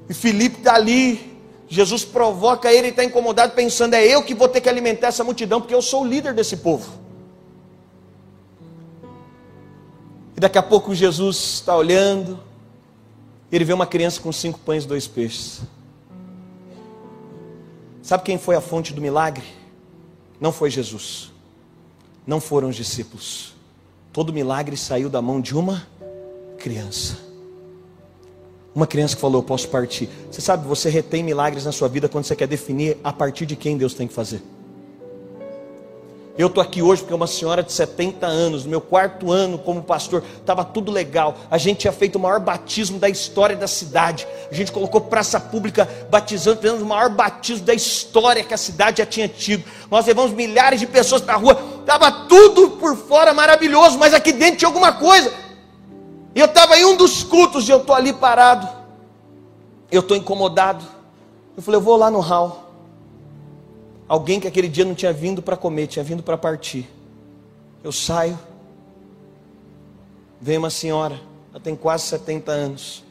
[0.09, 1.34] E Filipe está ali.
[1.69, 5.61] Jesus provoca ele, está incomodado, pensando: É eu que vou ter que alimentar essa multidão,
[5.61, 7.03] porque eu sou o líder desse povo.
[10.37, 12.41] E daqui a pouco Jesus está olhando,
[13.51, 15.63] ele vê uma criança com cinco pães e dois peixes.
[18.03, 19.45] Sabe quem foi a fonte do milagre?
[20.41, 21.33] Não foi Jesus,
[22.27, 23.55] não foram os discípulos.
[24.13, 25.87] Todo milagre saiu da mão de uma
[26.59, 27.34] criança.
[28.75, 30.09] Uma criança que falou: Eu posso partir.
[30.31, 33.55] Você sabe, você retém milagres na sua vida quando você quer definir a partir de
[33.55, 34.43] quem Deus tem que fazer.
[36.37, 39.81] Eu estou aqui hoje porque uma senhora de 70 anos, no meu quarto ano como
[39.81, 41.37] pastor, estava tudo legal.
[41.49, 44.27] A gente tinha feito o maior batismo da história da cidade.
[44.51, 48.99] A gente colocou praça pública batizando, fizemos o maior batismo da história que a cidade
[48.99, 49.63] já tinha tido.
[49.89, 51.57] Nós levamos milhares de pessoas para a rua.
[51.79, 55.44] Estava tudo por fora maravilhoso, mas aqui dentro tinha alguma coisa.
[56.35, 58.69] E eu estava em um dos cultos e eu estou ali parado.
[59.91, 60.85] Eu estou incomodado.
[61.57, 62.65] Eu falei, eu vou lá no hall.
[64.09, 66.91] Alguém que aquele dia não tinha vindo para comer, tinha vindo para partir.
[67.83, 68.39] Eu saio,
[70.41, 71.21] vem uma senhora,
[71.51, 73.05] ela tem quase 70 anos.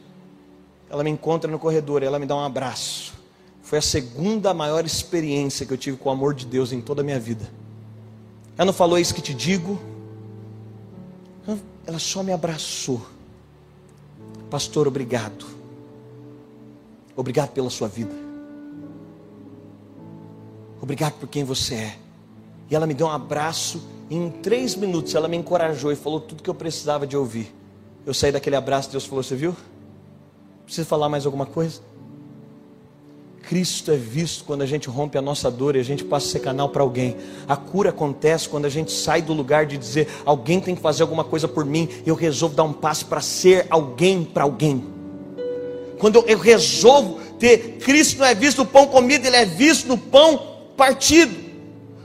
[0.90, 3.14] Ela me encontra no corredor, ela me dá um abraço.
[3.62, 7.00] Foi a segunda maior experiência que eu tive com o amor de Deus em toda
[7.00, 7.50] a minha vida.
[8.56, 9.80] Ela não falou isso que te digo.
[11.86, 13.13] Ela só me abraçou.
[14.54, 15.44] Pastor, obrigado.
[17.16, 18.14] Obrigado pela sua vida.
[20.80, 21.98] Obrigado por quem você é.
[22.70, 23.82] E ela me deu um abraço.
[24.08, 27.52] E em três minutos ela me encorajou e falou tudo que eu precisava de ouvir.
[28.06, 29.56] Eu saí daquele abraço, Deus falou: Você viu?
[30.64, 31.80] Precisa falar mais alguma coisa?
[33.48, 36.30] Cristo é visto quando a gente rompe a nossa dor e a gente passa a
[36.30, 37.16] ser canal para alguém.
[37.46, 41.02] A cura acontece quando a gente sai do lugar de dizer alguém tem que fazer
[41.02, 44.84] alguma coisa por mim eu resolvo dar um passo para ser alguém para alguém.
[45.98, 49.98] Quando eu resolvo ter Cristo não é visto no pão comido, ele é visto no
[49.98, 51.34] pão partido.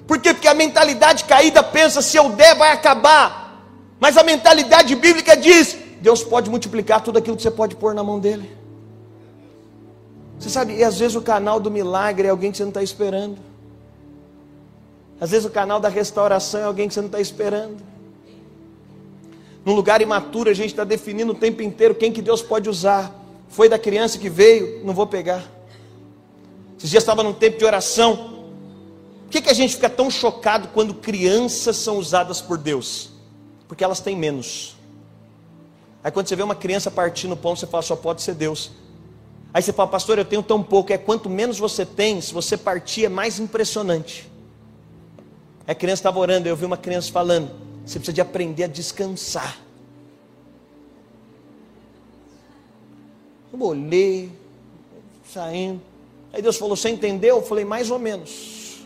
[0.06, 0.34] Por quê?
[0.34, 3.64] Porque a mentalidade caída pensa: se eu der, vai acabar.
[4.00, 8.04] Mas a mentalidade bíblica diz: Deus pode multiplicar tudo aquilo que você pode pôr na
[8.04, 8.59] mão dele.
[10.40, 12.82] Você sabe, e às vezes o canal do milagre é alguém que você não está
[12.82, 13.38] esperando.
[15.20, 17.78] Às vezes o canal da restauração é alguém que você não está esperando.
[19.66, 23.14] Num lugar imaturo, a gente está definindo o tempo inteiro quem que Deus pode usar.
[23.50, 25.44] Foi da criança que veio, não vou pegar.
[26.78, 28.40] Esses dias estava num tempo de oração.
[29.26, 33.10] Por que, que a gente fica tão chocado quando crianças são usadas por Deus?
[33.68, 34.78] Porque elas têm menos.
[36.02, 38.72] Aí quando você vê uma criança partindo pão, você fala, só pode ser Deus.
[39.54, 40.94] Aí você fala, pastor, eu tenho tão pouco.
[40.94, 44.30] É quanto menos você tem, se você partir, é mais impressionante.
[45.68, 47.52] A criança estava orando, eu vi uma criança falando,
[47.86, 49.60] você precisa de aprender a descansar.
[53.54, 54.32] Eu olhei,
[55.32, 55.82] saindo.
[56.32, 57.38] Aí Deus falou, você entendeu?
[57.38, 58.80] Eu falei, mais ou menos.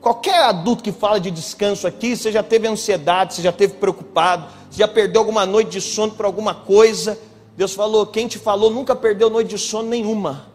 [0.00, 4.46] Qualquer adulto que fala de descanso aqui, você já teve ansiedade, você já teve preocupado,
[4.70, 7.18] você já perdeu alguma noite de sono por alguma coisa.
[7.60, 10.46] Deus falou: quem te falou nunca perdeu noite de sono nenhuma.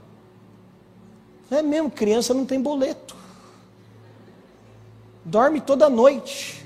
[1.51, 3.15] É mesmo, criança não tem boleto.
[5.23, 6.65] Dorme toda noite.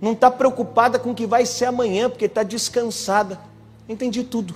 [0.00, 3.40] Não está preocupada com o que vai ser amanhã, porque está descansada.
[3.88, 4.52] Entendi tudo.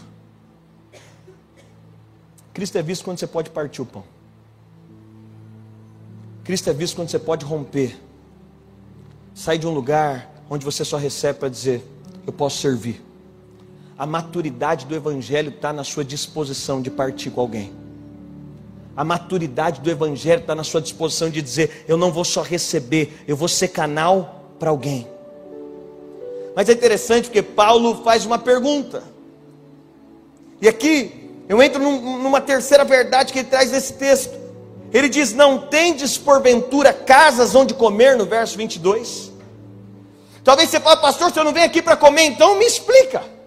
[2.53, 4.03] Cristo é visto quando você pode partir o pão.
[6.43, 7.97] Cristo é visto quando você pode romper.
[9.37, 11.81] Sair de um lugar onde você só recebe para dizer:
[12.27, 13.10] Eu posso servir.
[14.01, 17.71] A maturidade do Evangelho está na sua disposição de partir com alguém.
[18.97, 23.23] A maturidade do Evangelho está na sua disposição de dizer: Eu não vou só receber,
[23.29, 25.07] eu vou ser canal para alguém.
[26.57, 29.03] Mas é interessante porque Paulo faz uma pergunta.
[30.63, 34.35] E aqui eu entro num, numa terceira verdade que ele traz nesse texto.
[34.95, 39.31] Ele diz: Não tendes porventura casas onde comer, no verso 22.
[40.43, 43.39] Talvez você fale, pastor, você não vem aqui para comer, então me explica.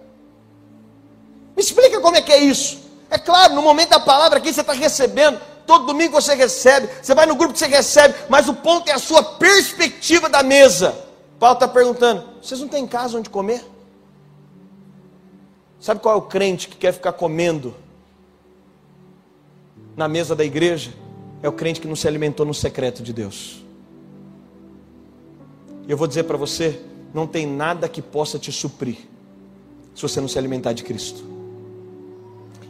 [1.56, 2.82] Me explica como é que é isso.
[3.10, 7.14] É claro, no momento da palavra aqui você está recebendo, todo domingo você recebe, você
[7.14, 10.96] vai no grupo que você recebe, mas o ponto é a sua perspectiva da mesa.
[11.38, 13.64] Paulo está perguntando: vocês não têm casa onde comer?
[15.80, 17.74] Sabe qual é o crente que quer ficar comendo
[19.96, 20.92] na mesa da igreja?
[21.44, 23.62] é o crente que não se alimentou no secreto de Deus.
[25.86, 26.80] E eu vou dizer para você:
[27.12, 28.96] não tem nada que possa te suprir
[29.94, 31.22] se você não se alimentar de Cristo.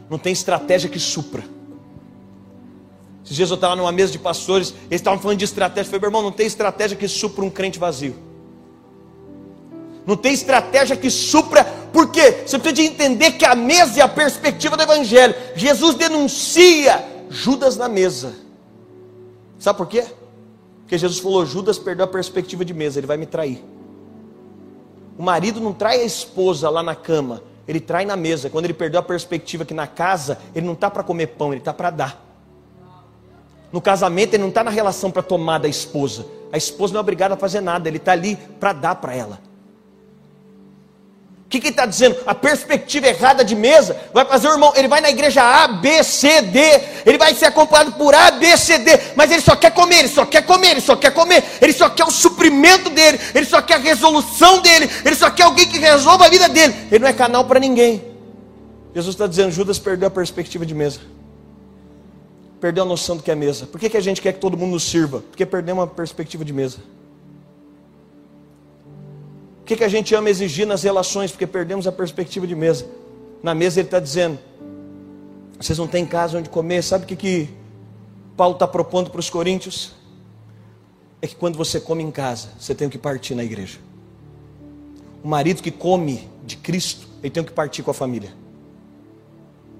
[0.09, 1.43] Não tem estratégia que supra.
[3.23, 5.81] Esses dias eu estava numa mesa de pastores, eles estavam falando de estratégia.
[5.81, 8.15] Eu falei, meu irmão, não tem estratégia que supra um crente vazio.
[10.05, 12.43] Não tem estratégia que supra, por quê?
[12.45, 15.33] Você precisa de entender que a mesa é a perspectiva do Evangelho.
[15.55, 18.35] Jesus denuncia Judas na mesa.
[19.57, 20.05] Sabe por quê?
[20.81, 23.63] Porque Jesus falou: Judas perdeu a perspectiva de mesa, ele vai me trair.
[25.17, 28.49] O marido não trai a esposa lá na cama, ele trai na mesa.
[28.49, 31.61] Quando ele perdeu a perspectiva que na casa ele não está para comer pão, ele
[31.61, 32.25] está para dar.
[33.71, 36.25] No casamento ele não está na relação para tomar da esposa.
[36.51, 39.39] A esposa não é obrigada a fazer nada, ele está ali para dar para ela.
[41.55, 42.17] Que, que ele está dizendo?
[42.25, 46.03] A perspectiva errada de mesa vai fazer o irmão, ele vai na igreja A, B,
[46.03, 46.59] C, D,
[47.05, 50.09] ele vai ser acompanhado por A, B, C, D, mas ele só quer comer, ele
[50.09, 53.61] só quer comer, ele só quer comer, ele só quer o suprimento dele, ele só
[53.61, 56.75] quer a resolução dele, ele só quer alguém que resolva a vida dele.
[56.91, 58.03] Ele não é canal para ninguém.
[58.93, 60.99] Jesus está dizendo: Judas perdeu a perspectiva de mesa,
[62.59, 63.65] perdeu a noção do que é mesa.
[63.65, 65.21] Por que, que a gente quer que todo mundo nos sirva?
[65.21, 66.79] Porque perdeu uma perspectiva de mesa.
[69.65, 71.31] O que, que a gente ama exigir nas relações?
[71.31, 72.85] Porque perdemos a perspectiva de mesa.
[73.41, 74.37] Na mesa ele está dizendo:
[75.59, 76.83] vocês não têm casa onde comer.
[76.83, 77.49] Sabe o que, que
[78.37, 79.93] Paulo está propondo para os coríntios?
[81.19, 83.79] É que quando você come em casa, você tem que partir na igreja.
[85.23, 88.31] O marido que come de Cristo, ele tem que partir com a família.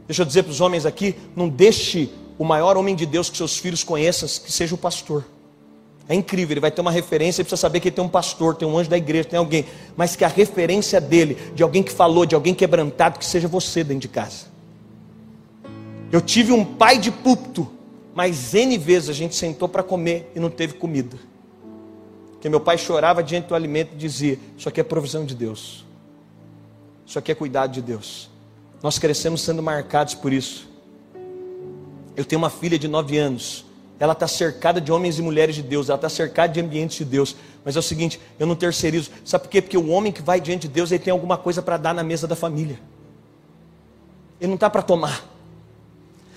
[0.08, 2.10] Deixa eu dizer para os homens aqui: não deixe
[2.40, 5.24] o maior homem de Deus que seus filhos conheçam, que seja o pastor.
[6.08, 8.56] É incrível, ele vai ter uma referência, ele precisa saber que ele tem um pastor,
[8.56, 9.66] tem um anjo da igreja, tem alguém,
[9.98, 13.84] mas que a referência dele, de alguém que falou, de alguém quebrantado, que seja você
[13.84, 14.46] dentro de casa.
[16.12, 17.68] Eu tive um pai de púlpito,
[18.14, 21.18] mas N vezes a gente sentou para comer e não teve comida.
[22.32, 25.84] Porque meu pai chorava diante do alimento e dizia: Isso aqui é provisão de Deus,
[27.04, 28.30] isso aqui é cuidado de Deus.
[28.84, 30.70] Nós crescemos sendo marcados por isso.
[32.16, 33.65] Eu tenho uma filha de nove anos,
[34.00, 37.06] ela está cercada de homens e mulheres de Deus, ela está cercada de ambientes de
[37.06, 37.36] Deus.
[37.64, 39.10] Mas é o seguinte, eu não terceirizo.
[39.24, 39.62] Sabe por quê?
[39.62, 42.04] Porque o homem que vai diante de Deus, ele tem alguma coisa para dar na
[42.04, 42.80] mesa da família.
[44.40, 45.24] Ele não está para tomar.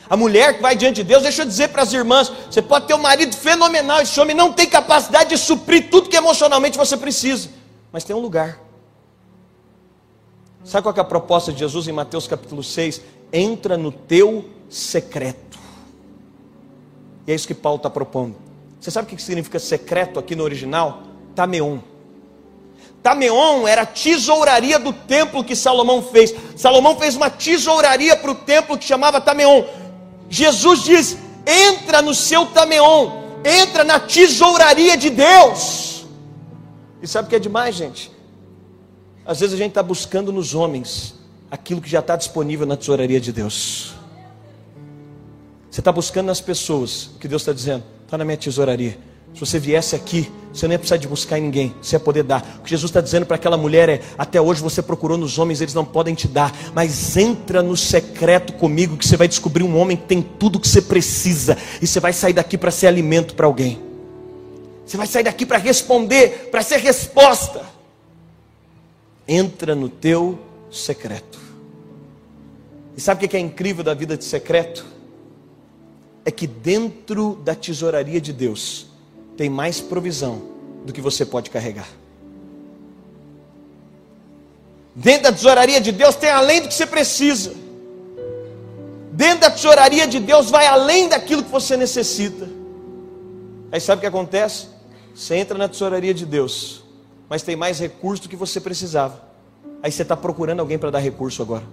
[0.09, 2.87] A mulher que vai diante de Deus, deixa eu dizer para as irmãs: você pode
[2.87, 6.97] ter um marido fenomenal, esse homem não tem capacidade de suprir tudo que emocionalmente você
[6.97, 7.51] precisa,
[7.93, 8.59] mas tem um lugar.
[10.65, 13.03] Sabe qual é a proposta de Jesus em Mateus capítulo 6?
[13.33, 15.48] Entra no teu secreto.
[17.29, 18.35] E é isso que Paulo está propondo.
[18.81, 21.03] Você sabe o que significa secreto aqui no original?
[21.35, 21.81] Tameon.
[23.03, 26.35] Tameon era a tesouraria do templo que Salomão fez.
[26.57, 29.63] Salomão fez uma tesouraria para o templo que chamava Tameon.
[30.31, 33.11] Jesus diz: entra no seu Tameon,
[33.45, 36.07] entra na tesouraria de Deus.
[37.03, 38.11] E sabe o que é demais, gente?
[39.27, 41.15] Às vezes a gente está buscando nos homens
[41.51, 43.98] aquilo que já está disponível na tesouraria de Deus.
[45.71, 48.99] Você está buscando nas pessoas o que Deus está dizendo, está na minha tesouraria.
[49.35, 52.23] Se você viesse aqui, você não ia precisar de buscar em ninguém, você ia poder
[52.23, 52.59] dar.
[52.59, 55.61] O que Jesus está dizendo para aquela mulher é: até hoje você procurou nos homens,
[55.61, 59.79] eles não podem te dar, mas entra no secreto comigo, que você vai descobrir um
[59.79, 62.87] homem que tem tudo o que você precisa, e você vai sair daqui para ser
[62.87, 63.81] alimento para alguém.
[64.85, 67.63] Você vai sair daqui para responder, para ser resposta.
[69.29, 70.39] Entra no teu
[70.71, 71.39] secreto.
[72.97, 74.98] E sabe o que é incrível da vida de secreto?
[76.29, 78.87] É que dentro da tesouraria de Deus
[79.35, 80.43] tem mais provisão
[80.85, 81.89] do que você pode carregar.
[84.95, 87.55] Dentro da tesouraria de Deus tem além do que você precisa.
[89.11, 92.47] Dentro da tesouraria de Deus vai além daquilo que você necessita.
[93.73, 94.67] Aí sabe o que acontece?
[95.15, 96.85] Você entra na tesouraria de Deus,
[97.27, 99.19] mas tem mais recurso do que você precisava.
[99.83, 101.65] Aí você está procurando alguém para dar recurso agora.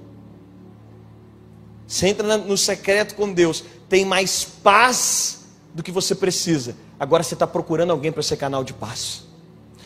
[1.87, 6.75] Você entra no secreto com Deus, tem mais paz do que você precisa.
[6.99, 9.23] Agora você está procurando alguém para ser canal de paz.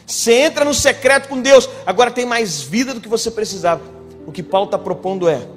[0.05, 3.81] Você entra no secreto com Deus, agora tem mais vida do que você precisava.
[4.25, 5.47] O que Paulo está propondo é: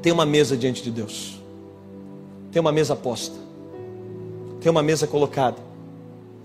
[0.00, 1.40] tem uma mesa diante de Deus,
[2.52, 3.36] tem uma mesa posta,
[4.60, 5.58] tem uma mesa colocada.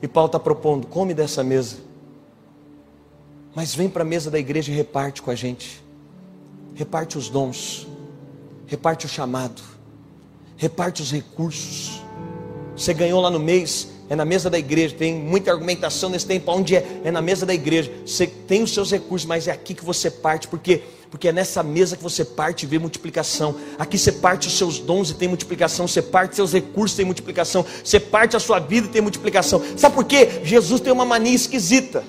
[0.01, 1.77] E Paulo está propondo: come dessa mesa,
[3.53, 5.81] mas vem para a mesa da igreja e reparte com a gente,
[6.75, 7.87] reparte os dons
[8.71, 9.61] reparte o chamado,
[10.55, 12.01] reparte os recursos.
[12.73, 14.95] Você ganhou lá no mês, é na mesa da igreja.
[14.97, 16.49] Tem muita argumentação nesse tempo.
[16.49, 17.01] Onde é?
[17.03, 17.91] É na mesa da igreja.
[18.05, 21.61] Você tem os seus recursos, mas é aqui que você parte, porque porque é nessa
[21.61, 23.53] mesa que você parte e vê multiplicação.
[23.77, 25.85] Aqui você parte os seus dons e tem multiplicação.
[25.85, 27.65] Você parte seus recursos e tem multiplicação.
[27.83, 29.61] Você parte a sua vida e tem multiplicação.
[29.75, 30.39] Sabe por quê?
[30.45, 32.05] Jesus tem uma mania esquisita.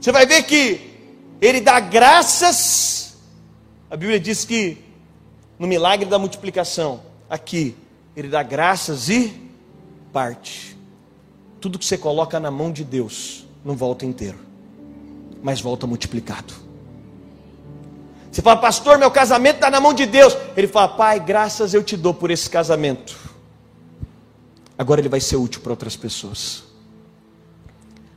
[0.00, 0.80] Você vai ver que
[1.42, 2.97] ele dá graças
[3.90, 4.84] a Bíblia diz que
[5.58, 7.76] no milagre da multiplicação, aqui,
[8.14, 9.50] ele dá graças e
[10.12, 10.76] parte.
[11.60, 14.38] Tudo que você coloca na mão de Deus não volta inteiro,
[15.42, 16.54] mas volta multiplicado.
[18.30, 20.36] Você fala, pastor, meu casamento está na mão de Deus.
[20.56, 23.18] Ele fala, pai, graças eu te dou por esse casamento.
[24.76, 26.62] Agora ele vai ser útil para outras pessoas.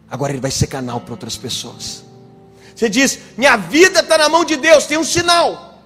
[0.10, 2.04] Agora ele vai ser canal para outras pessoas.
[2.82, 5.84] Você diz: Minha vida está na mão de Deus, tem um sinal.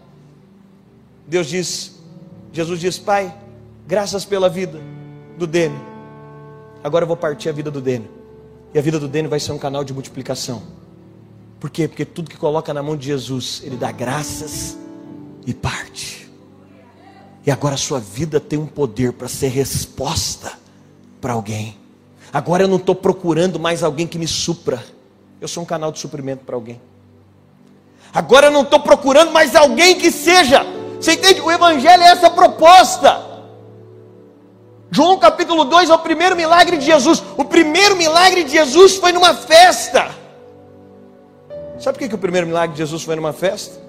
[1.27, 1.91] Deus diz:
[2.53, 3.35] Jesus diz, Pai,
[3.85, 4.79] graças pela vida
[5.37, 5.77] do Dene.
[6.81, 8.09] Agora eu vou partir a vida do Dene.
[8.73, 10.63] E a vida do Dene vai ser um canal de multiplicação.
[11.59, 11.85] Por quê?
[11.85, 14.77] Porque tudo que coloca na mão de Jesus, ele dá graças
[15.45, 16.31] e parte.
[17.45, 20.53] E agora a sua vida tem um poder para ser resposta
[21.19, 21.77] para alguém.
[22.31, 24.94] Agora eu não estou procurando mais alguém que me supra.
[25.39, 26.81] Eu sou um canal de suprimento para alguém.
[28.13, 30.65] Agora eu não estou procurando mais alguém que seja.
[30.99, 31.41] Você entende?
[31.41, 33.35] O Evangelho é essa proposta.
[34.89, 37.21] João capítulo 2 é o primeiro milagre de Jesus.
[37.35, 40.15] O primeiro milagre de Jesus foi numa festa.
[41.79, 43.81] Sabe por que, que o primeiro milagre de Jesus foi numa festa?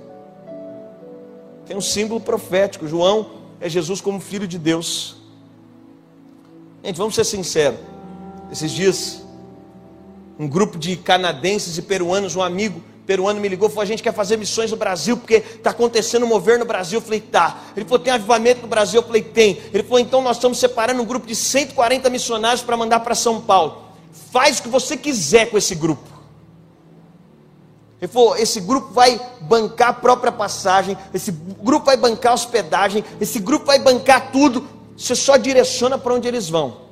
[1.64, 2.88] Tem um símbolo profético.
[2.88, 3.30] João
[3.61, 5.16] é Jesus como filho de Deus.
[6.82, 7.78] Gente, vamos ser sinceros.
[8.51, 9.22] Esses dias,
[10.39, 14.12] um grupo de canadenses e peruanos, um amigo peruano me ligou, falou: a gente quer
[14.12, 16.99] fazer missões no Brasil, porque está acontecendo um mover no Brasil.
[16.99, 17.61] Eu falei, tá.
[17.76, 19.01] Ele falou, tem avivamento no Brasil?
[19.01, 19.59] Eu falei, tem.
[19.72, 23.41] Ele falou, então nós estamos separando um grupo de 140 missionários para mandar para São
[23.41, 23.84] Paulo.
[24.32, 26.16] Faz o que você quiser com esse grupo.
[28.01, 33.05] Ele falou: esse grupo vai bancar a própria passagem, esse grupo vai bancar a hospedagem,
[33.20, 34.66] esse grupo vai bancar tudo.
[34.97, 36.87] Você só direciona para onde eles vão.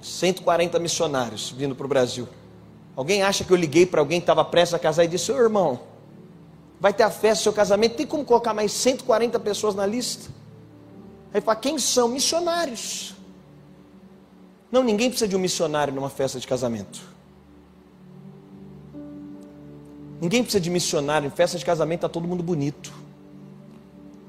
[0.00, 2.28] 140 missionários vindo para o Brasil.
[2.98, 5.36] Alguém acha que eu liguei para alguém que estava prestes a casar e disse: Ô
[5.36, 5.78] irmão,
[6.80, 10.28] vai ter a festa do seu casamento, tem como colocar mais 140 pessoas na lista?
[11.32, 12.08] Aí fala: quem são?
[12.08, 13.14] Missionários.
[14.68, 17.00] Não, ninguém precisa de um missionário numa festa de casamento.
[20.20, 21.28] Ninguém precisa de missionário.
[21.28, 22.92] Em festa de casamento está todo mundo bonito.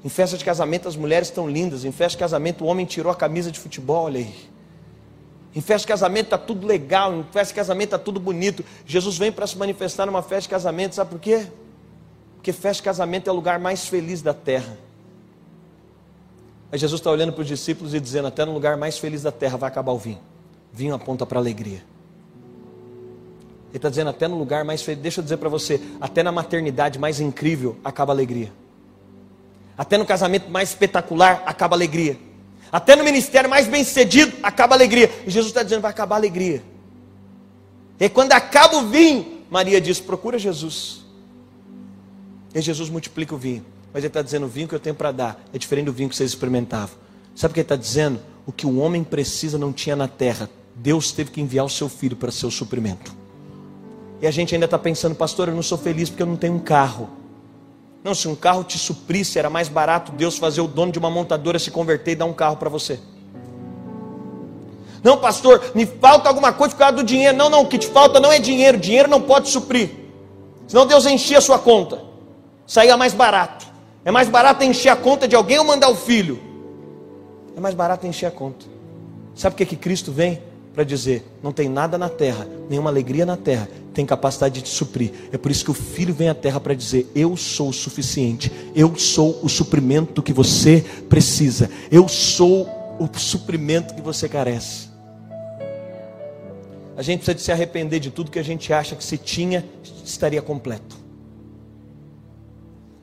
[0.04, 1.84] Em festa de casamento as mulheres estão lindas.
[1.84, 4.49] Em festa de casamento o homem tirou a camisa de futebol, olha aí.
[5.54, 7.14] Em festa de casamento está tudo legal.
[7.14, 8.64] Em festa de casamento está tudo bonito.
[8.86, 11.46] Jesus vem para se manifestar numa festa de casamento, sabe por quê?
[12.36, 14.78] Porque festa de casamento é o lugar mais feliz da terra.
[16.72, 19.32] Aí Jesus está olhando para os discípulos e dizendo: Até no lugar mais feliz da
[19.32, 20.20] terra vai acabar o vinho.
[20.72, 21.82] Vinho aponta para alegria.
[23.70, 25.02] Ele está dizendo até no lugar mais feliz.
[25.02, 28.52] Deixa eu dizer para você, até na maternidade mais incrível acaba a alegria.
[29.76, 32.16] Até no casamento mais espetacular acaba a alegria.
[32.72, 35.10] Até no ministério mais bem sucedido acaba a alegria.
[35.26, 36.62] E Jesus está dizendo vai acabar a alegria.
[37.98, 41.04] E quando acaba o vinho, Maria diz: procura Jesus.
[42.54, 43.64] E Jesus multiplica o vinho.
[43.92, 46.08] Mas ele está dizendo: o vinho que eu tenho para dar é diferente do vinho
[46.08, 46.96] que vocês experimentavam.
[47.34, 48.20] Sabe o que ele está dizendo?
[48.46, 50.48] O que o homem precisa não tinha na terra.
[50.74, 53.14] Deus teve que enviar o seu filho para ser o suprimento.
[54.20, 56.54] E a gente ainda está pensando, pastor, eu não sou feliz porque eu não tenho
[56.54, 57.08] um carro.
[58.02, 61.10] Não, se um carro te suprisse, era mais barato Deus fazer o dono de uma
[61.10, 62.98] montadora se converter e dar um carro para você.
[65.02, 67.36] Não, pastor, me falta alguma coisa por causa do dinheiro.
[67.36, 69.90] Não, não, o que te falta não é dinheiro, dinheiro não pode suprir.
[70.66, 72.02] Senão Deus enchia a sua conta.
[72.66, 73.66] Saía mais barato.
[74.04, 76.40] É mais barato encher a conta de alguém ou mandar o filho?
[77.56, 78.64] É mais barato encher a conta.
[79.34, 80.42] Sabe por que, que Cristo vem?
[80.74, 84.68] Para dizer: não tem nada na terra, nenhuma alegria na terra tem capacidade de te
[84.68, 85.12] suprir.
[85.32, 88.50] É por isso que o Filho vem à terra para dizer: Eu sou o suficiente,
[88.74, 92.68] eu sou o suprimento que você precisa, eu sou
[92.98, 94.90] o suprimento que você carece.
[96.96, 99.64] A gente precisa de se arrepender de tudo que a gente acha que se tinha,
[100.04, 100.96] estaria completo.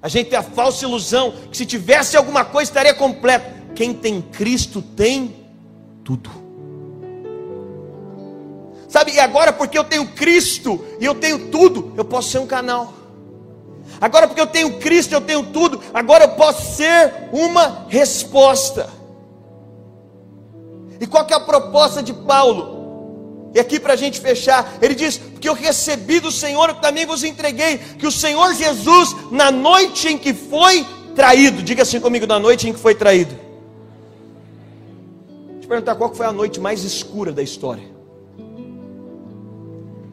[0.01, 3.73] A gente tem a falsa ilusão que se tivesse alguma coisa estaria completo.
[3.73, 5.35] Quem tem Cristo tem
[6.03, 6.46] tudo.
[8.87, 12.47] Sabe, e agora porque eu tenho Cristo e eu tenho tudo, eu posso ser um
[12.47, 12.93] canal.
[13.99, 18.89] Agora porque eu tenho Cristo, eu tenho tudo, agora eu posso ser uma resposta.
[20.99, 22.77] E qual que é a proposta de Paulo?
[23.53, 27.05] E aqui para a gente fechar, ele diz: Porque eu recebi do Senhor, eu também
[27.05, 30.85] vos entreguei, que o Senhor Jesus, na noite em que foi
[31.15, 33.35] traído, diga assim comigo, na noite em que foi traído.
[35.49, 37.96] Deixa eu perguntar qual foi a noite mais escura da história.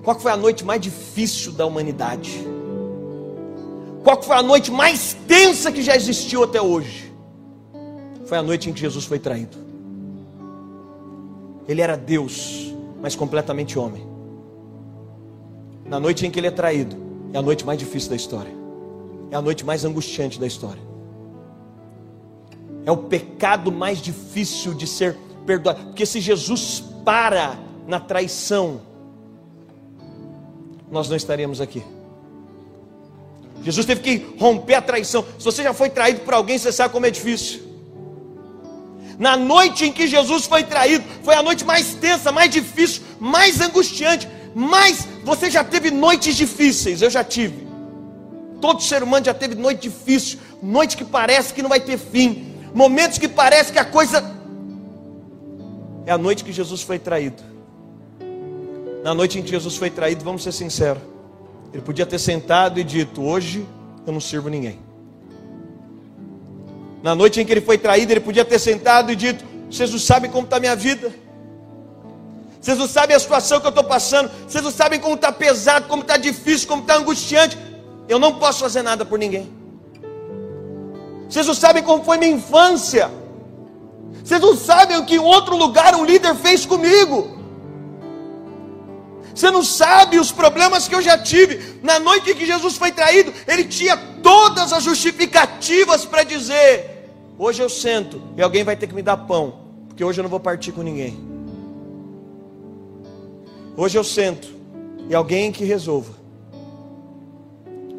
[0.04, 2.46] Qual foi a noite mais difícil da humanidade?
[4.04, 7.10] Qual foi a noite mais tensa que já existiu até hoje?
[8.26, 9.56] Foi a noite em que Jesus foi traído.
[11.66, 14.06] Ele era Deus, mas completamente homem.
[15.86, 16.96] Na noite em que ele é traído,
[17.32, 18.52] é a noite mais difícil da história.
[19.30, 20.82] É a noite mais angustiante da história.
[22.84, 25.82] É o pecado mais difícil de ser perdoado.
[25.86, 28.80] Porque se Jesus para na traição,
[30.94, 31.82] nós não estaríamos aqui.
[33.62, 35.24] Jesus teve que romper a traição.
[35.38, 37.62] Se você já foi traído por alguém, você sabe como é difícil.
[39.18, 43.60] Na noite em que Jesus foi traído, foi a noite mais tensa, mais difícil, mais
[43.60, 44.28] angustiante.
[44.54, 47.66] Mas você já teve noites difíceis, eu já tive.
[48.60, 52.54] Todo ser humano já teve noite difícil, noite que parece que não vai ter fim,
[52.72, 54.32] momentos que parece que a coisa
[56.06, 57.53] é a noite que Jesus foi traído
[59.04, 61.02] na noite em que Jesus foi traído, vamos ser sinceros,
[61.74, 63.66] Ele podia ter sentado e dito: Hoje
[64.06, 64.78] eu não sirvo ninguém.
[67.02, 69.98] Na noite em que ele foi traído, ele podia ter sentado e dito: Vocês não
[69.98, 71.12] sabem como está a minha vida.
[72.58, 74.30] Vocês não sabem a situação que eu estou passando.
[74.48, 77.58] Vocês não sabem como está pesado, como está difícil, como está angustiante.
[78.08, 79.52] Eu não posso fazer nada por ninguém.
[81.28, 83.10] Vocês não sabem como foi minha infância.
[84.24, 87.33] Vocês não sabem o que em outro lugar um líder fez comigo.
[89.34, 91.80] Você não sabe os problemas que eu já tive.
[91.82, 97.60] Na noite em que Jesus foi traído, ele tinha todas as justificativas para dizer: Hoje
[97.60, 100.38] eu sento e alguém vai ter que me dar pão, porque hoje eu não vou
[100.38, 101.18] partir com ninguém.
[103.76, 104.48] Hoje eu sento
[105.08, 106.14] e alguém que resolva.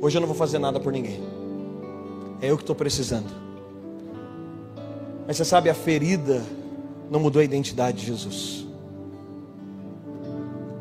[0.02, 1.22] Hoje eu não vou fazer nada por ninguém.
[2.42, 3.30] É eu que estou precisando.
[5.28, 6.46] Mas você sabe, a ferida
[7.10, 8.64] não mudou a identidade de Jesus.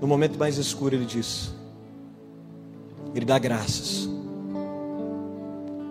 [0.05, 1.51] No momento mais escuro, ele diz:
[3.15, 4.07] Ele dá graças.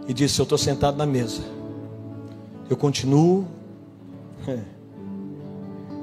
[0.07, 1.41] E disse: Eu estou sentado na mesa.
[2.69, 3.47] Eu continuo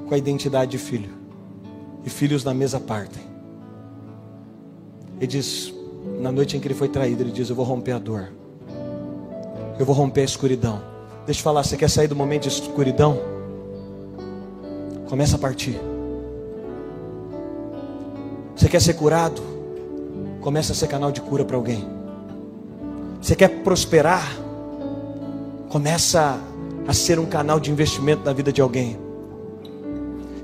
[0.09, 1.09] com a identidade de filho.
[2.03, 3.23] E filhos na mesa partem.
[5.15, 5.73] Ele diz:
[6.19, 8.29] Na noite em que ele foi traído, ele diz: Eu vou romper a dor.
[9.79, 10.81] Eu vou romper a escuridão.
[11.25, 13.17] Deixa eu falar, você quer sair do momento de escuridão?
[15.07, 15.90] Começa a partir.
[18.61, 19.41] Você quer ser curado?
[20.39, 21.83] Começa a ser canal de cura para alguém.
[23.19, 24.37] Você quer prosperar?
[25.67, 26.39] Começa
[26.87, 28.99] a ser um canal de investimento na vida de alguém.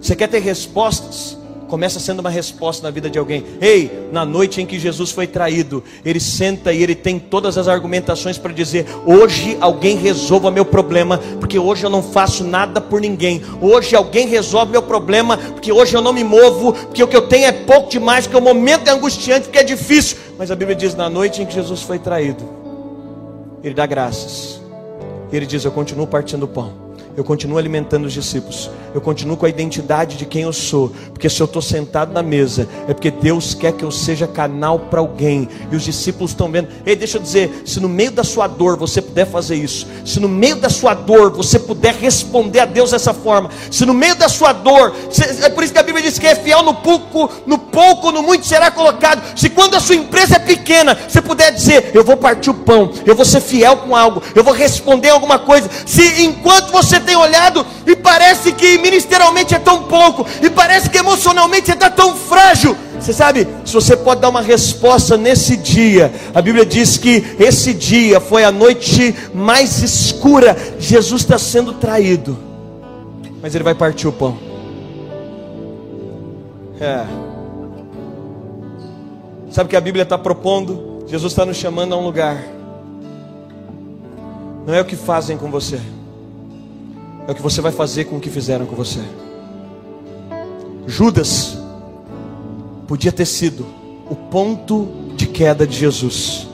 [0.02, 1.38] Você quer ter respostas?
[1.68, 3.44] Começa sendo uma resposta na vida de alguém.
[3.62, 7.68] Ei, na noite em que Jesus foi traído, ele senta e ele tem todas as
[7.68, 13.02] argumentações para dizer: hoje alguém resolva meu problema, porque hoje eu não faço nada por
[13.02, 13.42] ninguém.
[13.62, 17.28] Hoje alguém resolve meu problema, porque hoje eu não me movo, porque o que eu
[17.28, 20.18] tenho é pouco demais, porque o momento é angustiante, porque é difícil.
[20.38, 22.44] Mas a Bíblia diz: na noite em que Jesus foi traído,
[23.64, 24.62] ele dá graças.
[25.32, 26.87] Ele diz: Eu continuo partindo o pão
[27.18, 31.28] eu continuo alimentando os discípulos, eu continuo com a identidade de quem eu sou, porque
[31.28, 35.00] se eu estou sentado na mesa, é porque Deus quer que eu seja canal para
[35.00, 36.68] alguém, e os discípulos estão vendo.
[36.86, 40.20] Ei, deixa eu dizer: se no meio da sua dor você puder fazer isso, se
[40.20, 44.16] no meio da sua dor você puder responder a Deus dessa forma, se no meio
[44.16, 44.94] da sua dor,
[45.42, 48.22] é por isso que a Bíblia diz que é fiel no pouco, no pouco, no
[48.22, 49.24] muito será colocado.
[49.36, 52.92] Se quando a sua empresa é pequena, você puder dizer: eu vou partir o pão,
[53.08, 57.16] eu vou ser fiel com algo, eu vou responder alguma coisa, se enquanto você tem
[57.16, 62.76] olhado e parece que ministerialmente é tão pouco, e parece que emocionalmente está tão frágil.
[63.00, 67.74] Você sabe, se você pode dar uma resposta nesse dia, a Bíblia diz que esse
[67.74, 70.58] dia foi a noite mais escura.
[70.78, 72.38] Jesus está sendo traído,
[73.42, 74.38] mas ele vai partir o pão.
[76.82, 77.06] É.
[79.50, 81.06] Sabe o que a Bíblia está propondo?
[81.08, 82.44] Jesus está nos chamando a um lugar.
[84.66, 85.80] Não é o que fazem com você
[87.28, 89.02] é o que você vai fazer com o que fizeram com você.
[90.88, 91.58] Judas
[92.88, 93.66] podia ter sido
[94.10, 96.48] o ponto de queda de Jesus.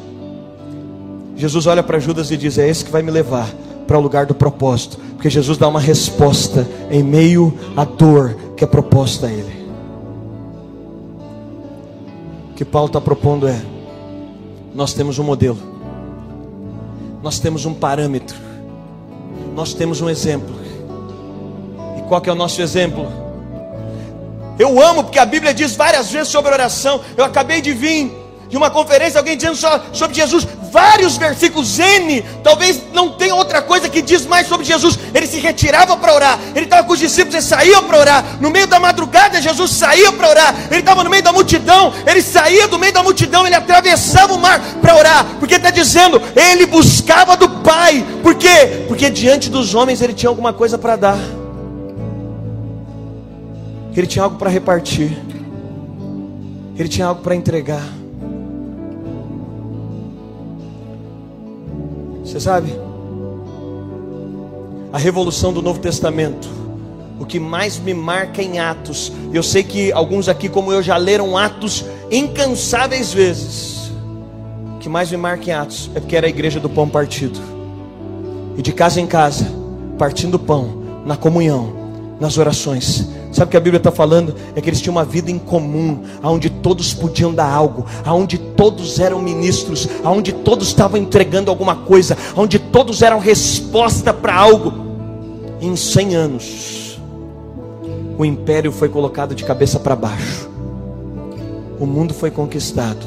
[1.35, 3.47] Jesus olha para Judas e diz: É esse que vai me levar
[3.85, 8.63] para o lugar do propósito, porque Jesus dá uma resposta em meio à dor que
[8.63, 9.63] é proposta a Ele.
[12.51, 13.61] O que Paulo está propondo é:
[14.73, 15.59] nós temos um modelo,
[17.21, 18.37] nós temos um parâmetro,
[19.55, 20.62] nós temos um exemplo.
[22.13, 23.11] Qual que é o nosso exemplo?
[24.59, 27.01] Eu amo porque a Bíblia diz várias vezes sobre oração.
[27.17, 28.15] Eu acabei de vir
[28.47, 29.57] de uma conferência, alguém dizendo
[29.91, 34.99] sobre Jesus, vários versículos N, talvez não tenha outra coisa que diz mais sobre Jesus.
[35.11, 38.23] Ele se retirava para orar, ele estava com os discípulos, ele saía para orar.
[38.39, 40.55] No meio da madrugada, Jesus saía para orar.
[40.69, 44.37] Ele estava no meio da multidão, ele saía do meio da multidão, ele atravessava o
[44.37, 48.05] mar para orar, porque está dizendo, ele buscava do Pai.
[48.21, 48.85] Por quê?
[48.87, 51.42] Porque diante dos homens ele tinha alguma coisa para dar.
[53.95, 55.17] Ele tinha algo para repartir.
[56.75, 57.83] Ele tinha algo para entregar.
[62.23, 62.73] Você sabe?
[64.91, 66.49] A revolução do Novo Testamento.
[67.19, 69.11] O que mais me marca em Atos.
[69.31, 73.91] Eu sei que alguns aqui, como eu, já leram Atos incansáveis vezes.
[74.75, 77.39] O que mais me marca em Atos é porque era a igreja do pão partido.
[78.57, 79.45] E de casa em casa,
[79.97, 81.82] partindo pão, na comunhão,
[82.19, 84.35] nas orações Sabe o que a Bíblia está falando?
[84.55, 88.99] É que eles tinham uma vida em comum, aonde todos podiam dar algo, aonde todos
[88.99, 94.71] eram ministros, aonde todos estavam entregando alguma coisa, aonde todos eram resposta para algo.
[95.59, 97.01] Em 100 anos,
[98.17, 100.47] o império foi colocado de cabeça para baixo.
[101.79, 103.03] O mundo foi conquistado.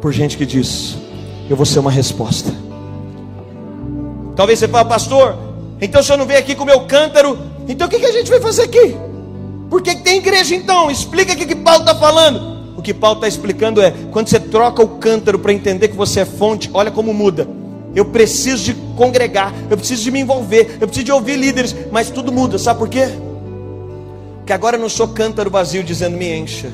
[0.00, 0.96] por gente que diz:
[1.50, 2.52] Eu vou ser uma resposta.
[4.36, 5.47] Talvez você fale, pastor,
[5.80, 8.12] então o senhor não veio aqui com o meu cântaro, então o que, que a
[8.12, 8.96] gente vai fazer aqui?
[9.70, 10.90] Por que, que tem igreja então?
[10.90, 12.58] Explica o que, que Paulo está falando.
[12.76, 16.20] O que Paulo está explicando é: quando você troca o cântaro para entender que você
[16.20, 17.46] é fonte, olha como muda.
[17.94, 22.10] Eu preciso de congregar, eu preciso de me envolver, eu preciso de ouvir líderes, mas
[22.10, 23.08] tudo muda, sabe por quê?
[24.46, 26.70] Que agora eu não sou cântaro vazio dizendo me encha,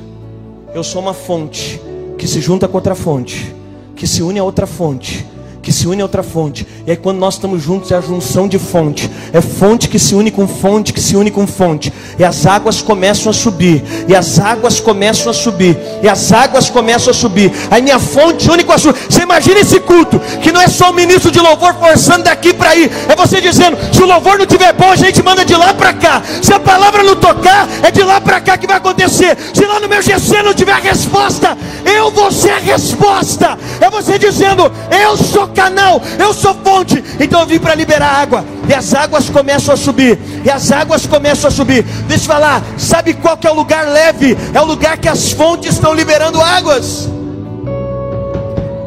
[0.75, 1.81] eu sou uma fonte
[2.19, 3.55] que se junta com outra fonte,
[3.95, 5.25] que se une a outra fonte,
[5.65, 6.67] que se une a outra fonte.
[6.87, 9.11] E aí quando nós estamos juntos é a junção de fonte.
[9.33, 11.93] É fonte que se une com fonte, que se une com fonte.
[12.19, 13.83] E as águas começam a subir.
[14.07, 15.77] E as águas começam a subir.
[16.03, 17.51] E as águas começam a subir.
[17.71, 18.93] Aí minha fonte une com a sua.
[18.93, 22.71] Você imagina esse culto, que não é só o ministro de louvor forçando daqui para
[22.71, 22.91] aí.
[23.09, 25.95] É você dizendo, se o louvor não tiver bom, a gente manda de lá para
[25.95, 26.23] cá.
[26.43, 29.37] Se a palavra não tocar, é de lá para cá que vai acontecer.
[29.55, 33.59] Se lá no meu GC não tiver resposta, eu vou ser a resposta.
[33.81, 37.03] É você dizendo, eu sou canal, eu sou fonte.
[37.19, 38.45] Então eu vim para liberar água.
[38.69, 40.19] E as águas começam a subir.
[40.45, 41.83] E as águas começam a subir.
[42.07, 44.37] Deixa eu falar, sabe qual que é o lugar leve?
[44.53, 47.09] É o lugar que as fontes estão liberando águas.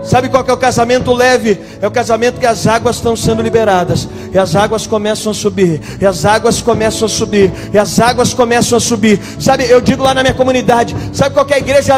[0.07, 1.59] Sabe qual que é o casamento leve?
[1.81, 4.07] É o casamento que as águas estão sendo liberadas.
[4.33, 5.81] E as águas começam a subir.
[5.99, 7.51] E as águas começam a subir.
[7.73, 9.19] E as águas começam a subir.
[9.37, 11.95] Sabe, eu digo lá na minha comunidade: sabe qual que é a igreja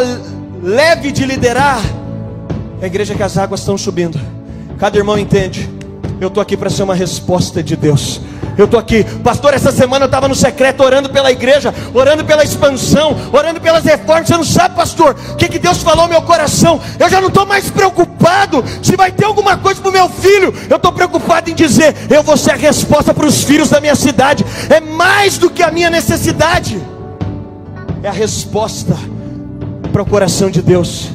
[0.63, 1.79] leve de liderar?
[2.81, 4.19] É a igreja que as águas estão subindo.
[4.79, 5.69] Cada irmão entende.
[6.21, 8.21] Eu estou aqui para ser uma resposta de Deus.
[8.57, 9.53] Eu estou aqui, pastor.
[9.53, 14.27] Essa semana eu estava no secreto orando pela igreja, orando pela expansão, orando pelas reformas.
[14.27, 16.79] Você não sabe, pastor, o que, que Deus falou no meu coração?
[16.97, 20.53] Eu já não estou mais preocupado se vai ter alguma coisa para o meu filho.
[20.69, 23.95] Eu estou preocupado em dizer: eu vou ser a resposta para os filhos da minha
[23.95, 24.45] cidade.
[24.69, 26.81] É mais do que a minha necessidade,
[28.01, 28.97] é a resposta
[29.91, 31.09] para o coração de Deus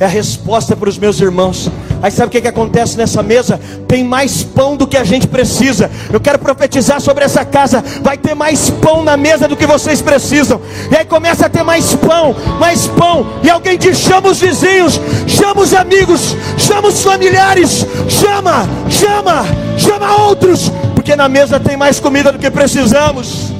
[0.00, 1.68] é a resposta para os meus irmãos.
[2.00, 3.60] Aí sabe o que, que acontece nessa mesa?
[3.88, 5.90] Tem mais pão do que a gente precisa.
[6.12, 7.82] Eu quero profetizar sobre essa casa.
[8.02, 10.60] Vai ter mais pão na mesa do que vocês precisam.
[10.90, 13.26] E aí começa a ter mais pão, mais pão.
[13.42, 19.44] E alguém diz: chama os vizinhos, chama os amigos, chama os familiares, chama, chama,
[19.76, 23.52] chama outros, porque na mesa tem mais comida do que precisamos.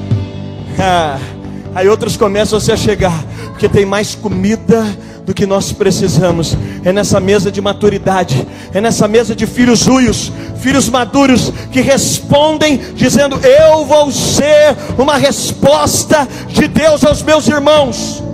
[0.78, 1.18] Ah,
[1.74, 4.86] aí outros começam a se chegar, porque tem mais comida
[5.28, 6.56] do que nós precisamos.
[6.82, 12.80] É nessa mesa de maturidade, é nessa mesa de filhos ruios, filhos maduros que respondem
[12.94, 18.24] dizendo: Eu vou ser uma resposta de Deus aos meus irmãos.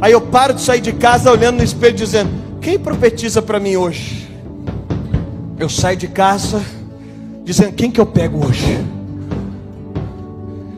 [0.00, 3.74] Aí eu paro de sair de casa olhando no espelho dizendo: Quem profetiza para mim
[3.74, 4.30] hoje?
[5.58, 6.62] Eu saio de casa
[7.42, 8.78] dizendo: Quem que eu pego hoje?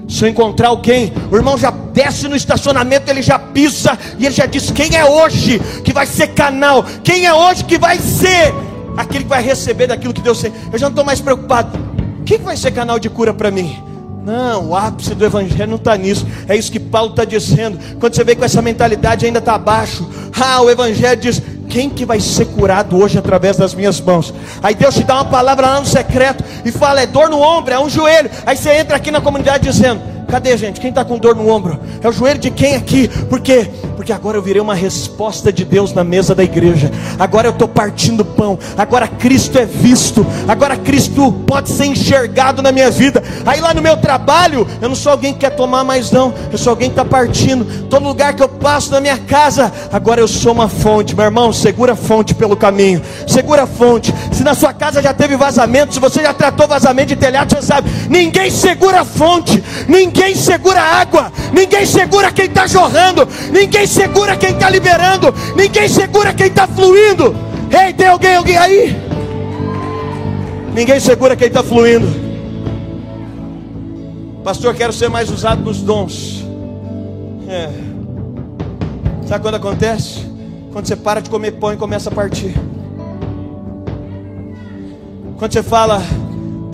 [0.08, 4.34] Se eu encontrar alguém, o irmão já desce no estacionamento, ele já pisa e ele
[4.34, 6.84] já diz: quem é hoje que vai ser canal?
[7.02, 8.52] Quem é hoje que vai ser
[8.96, 10.52] aquele que vai receber daquilo que Deus tem?
[10.72, 11.78] Eu já não estou mais preocupado.
[12.26, 13.82] Quem vai ser canal de cura para mim?
[14.24, 16.26] Não, o ápice do evangelho não está nisso.
[16.48, 17.78] É isso que Paulo está dizendo.
[18.00, 20.08] Quando você vê com essa mentalidade ainda está abaixo.
[20.40, 21.42] Ah, o evangelho diz:
[21.74, 24.32] quem que vai ser curado hoje através das minhas mãos?
[24.62, 27.74] Aí Deus te dá uma palavra lá no secreto e fala: é dor no ombro,
[27.74, 28.30] é um joelho.
[28.46, 30.00] Aí você entra aqui na comunidade dizendo:
[30.34, 30.80] Cadê, gente?
[30.80, 31.78] Quem está com dor no ombro?
[32.02, 33.06] É o joelho de quem aqui?
[33.06, 33.70] Por quê?
[33.94, 36.90] Porque agora eu virei uma resposta de Deus na mesa da igreja.
[37.20, 38.58] Agora eu estou partindo pão.
[38.76, 40.26] Agora Cristo é visto.
[40.48, 43.22] Agora Cristo pode ser enxergado na minha vida.
[43.46, 46.34] Aí lá no meu trabalho, eu não sou alguém que quer tomar mais, não.
[46.50, 47.86] Eu sou alguém que está partindo.
[47.88, 51.14] Todo lugar que eu passo na minha casa, agora eu sou uma fonte.
[51.14, 53.00] Meu irmão, segura a fonte pelo caminho.
[53.28, 54.12] Segura a fonte.
[54.32, 57.62] Se na sua casa já teve vazamento, se você já tratou vazamento de telhado, você
[57.62, 57.88] sabe.
[58.10, 59.62] Ninguém segura a fonte.
[59.86, 61.32] Ninguém segura a água.
[61.52, 63.26] Ninguém segura quem está jorrando.
[63.50, 65.34] Ninguém Ninguém segura quem está liberando.
[65.56, 67.34] Ninguém segura quem está fluindo.
[67.68, 68.96] Ei, tem alguém, alguém aí?
[70.72, 72.06] Ninguém segura quem está fluindo.
[74.44, 76.44] Pastor, quero ser mais usado nos dons.
[77.48, 77.68] É.
[79.26, 80.24] Sabe quando acontece?
[80.72, 82.54] Quando você para de comer pão e começa a partir.
[85.36, 86.00] Quando você fala,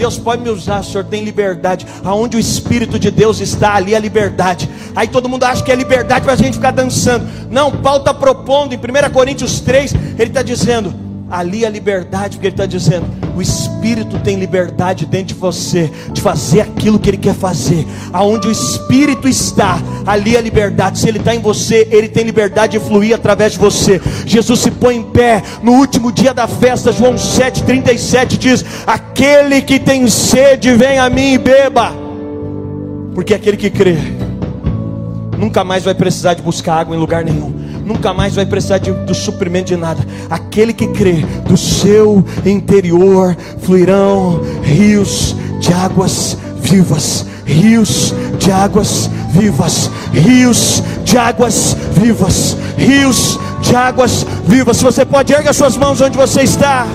[0.01, 1.87] Deus pode me usar, Senhor tem liberdade.
[2.03, 4.67] Aonde o Espírito de Deus está, ali é liberdade.
[4.97, 7.29] Aí todo mundo acha que é liberdade para a gente ficar dançando.
[7.51, 12.49] Não, Paulo está propondo em 1 Coríntios 3, ele está dizendo: ali a liberdade, porque
[12.49, 13.07] ele está dizendo:
[13.37, 17.87] o Espírito tem liberdade dentro de você de fazer aquilo que ele quer fazer.
[18.13, 20.99] Aonde o Espírito está, ali a liberdade.
[20.99, 24.01] Se ele está em você, ele tem liberdade de fluir através de você.
[24.27, 29.79] Jesus se põe em pé no último dia da festa, João 7,37 diz: Aquele que
[29.79, 31.93] tem sede, vem a mim e beba.
[33.15, 33.97] Porque aquele que crê
[35.37, 37.60] nunca mais vai precisar de buscar água em lugar nenhum
[37.91, 40.07] nunca mais vai precisar de, do suprimento de nada.
[40.31, 49.91] Aquele que crê, do seu interior fluirão rios de águas vivas, rios de águas vivas,
[50.13, 54.81] rios de águas vivas, rios de águas vivas.
[54.81, 56.87] Você pode erguer suas mãos onde você está.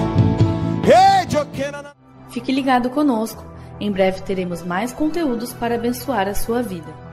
[2.30, 3.43] Fique ligado conosco.
[3.80, 7.05] Em breve teremos mais conteúdos para abençoar a sua vida.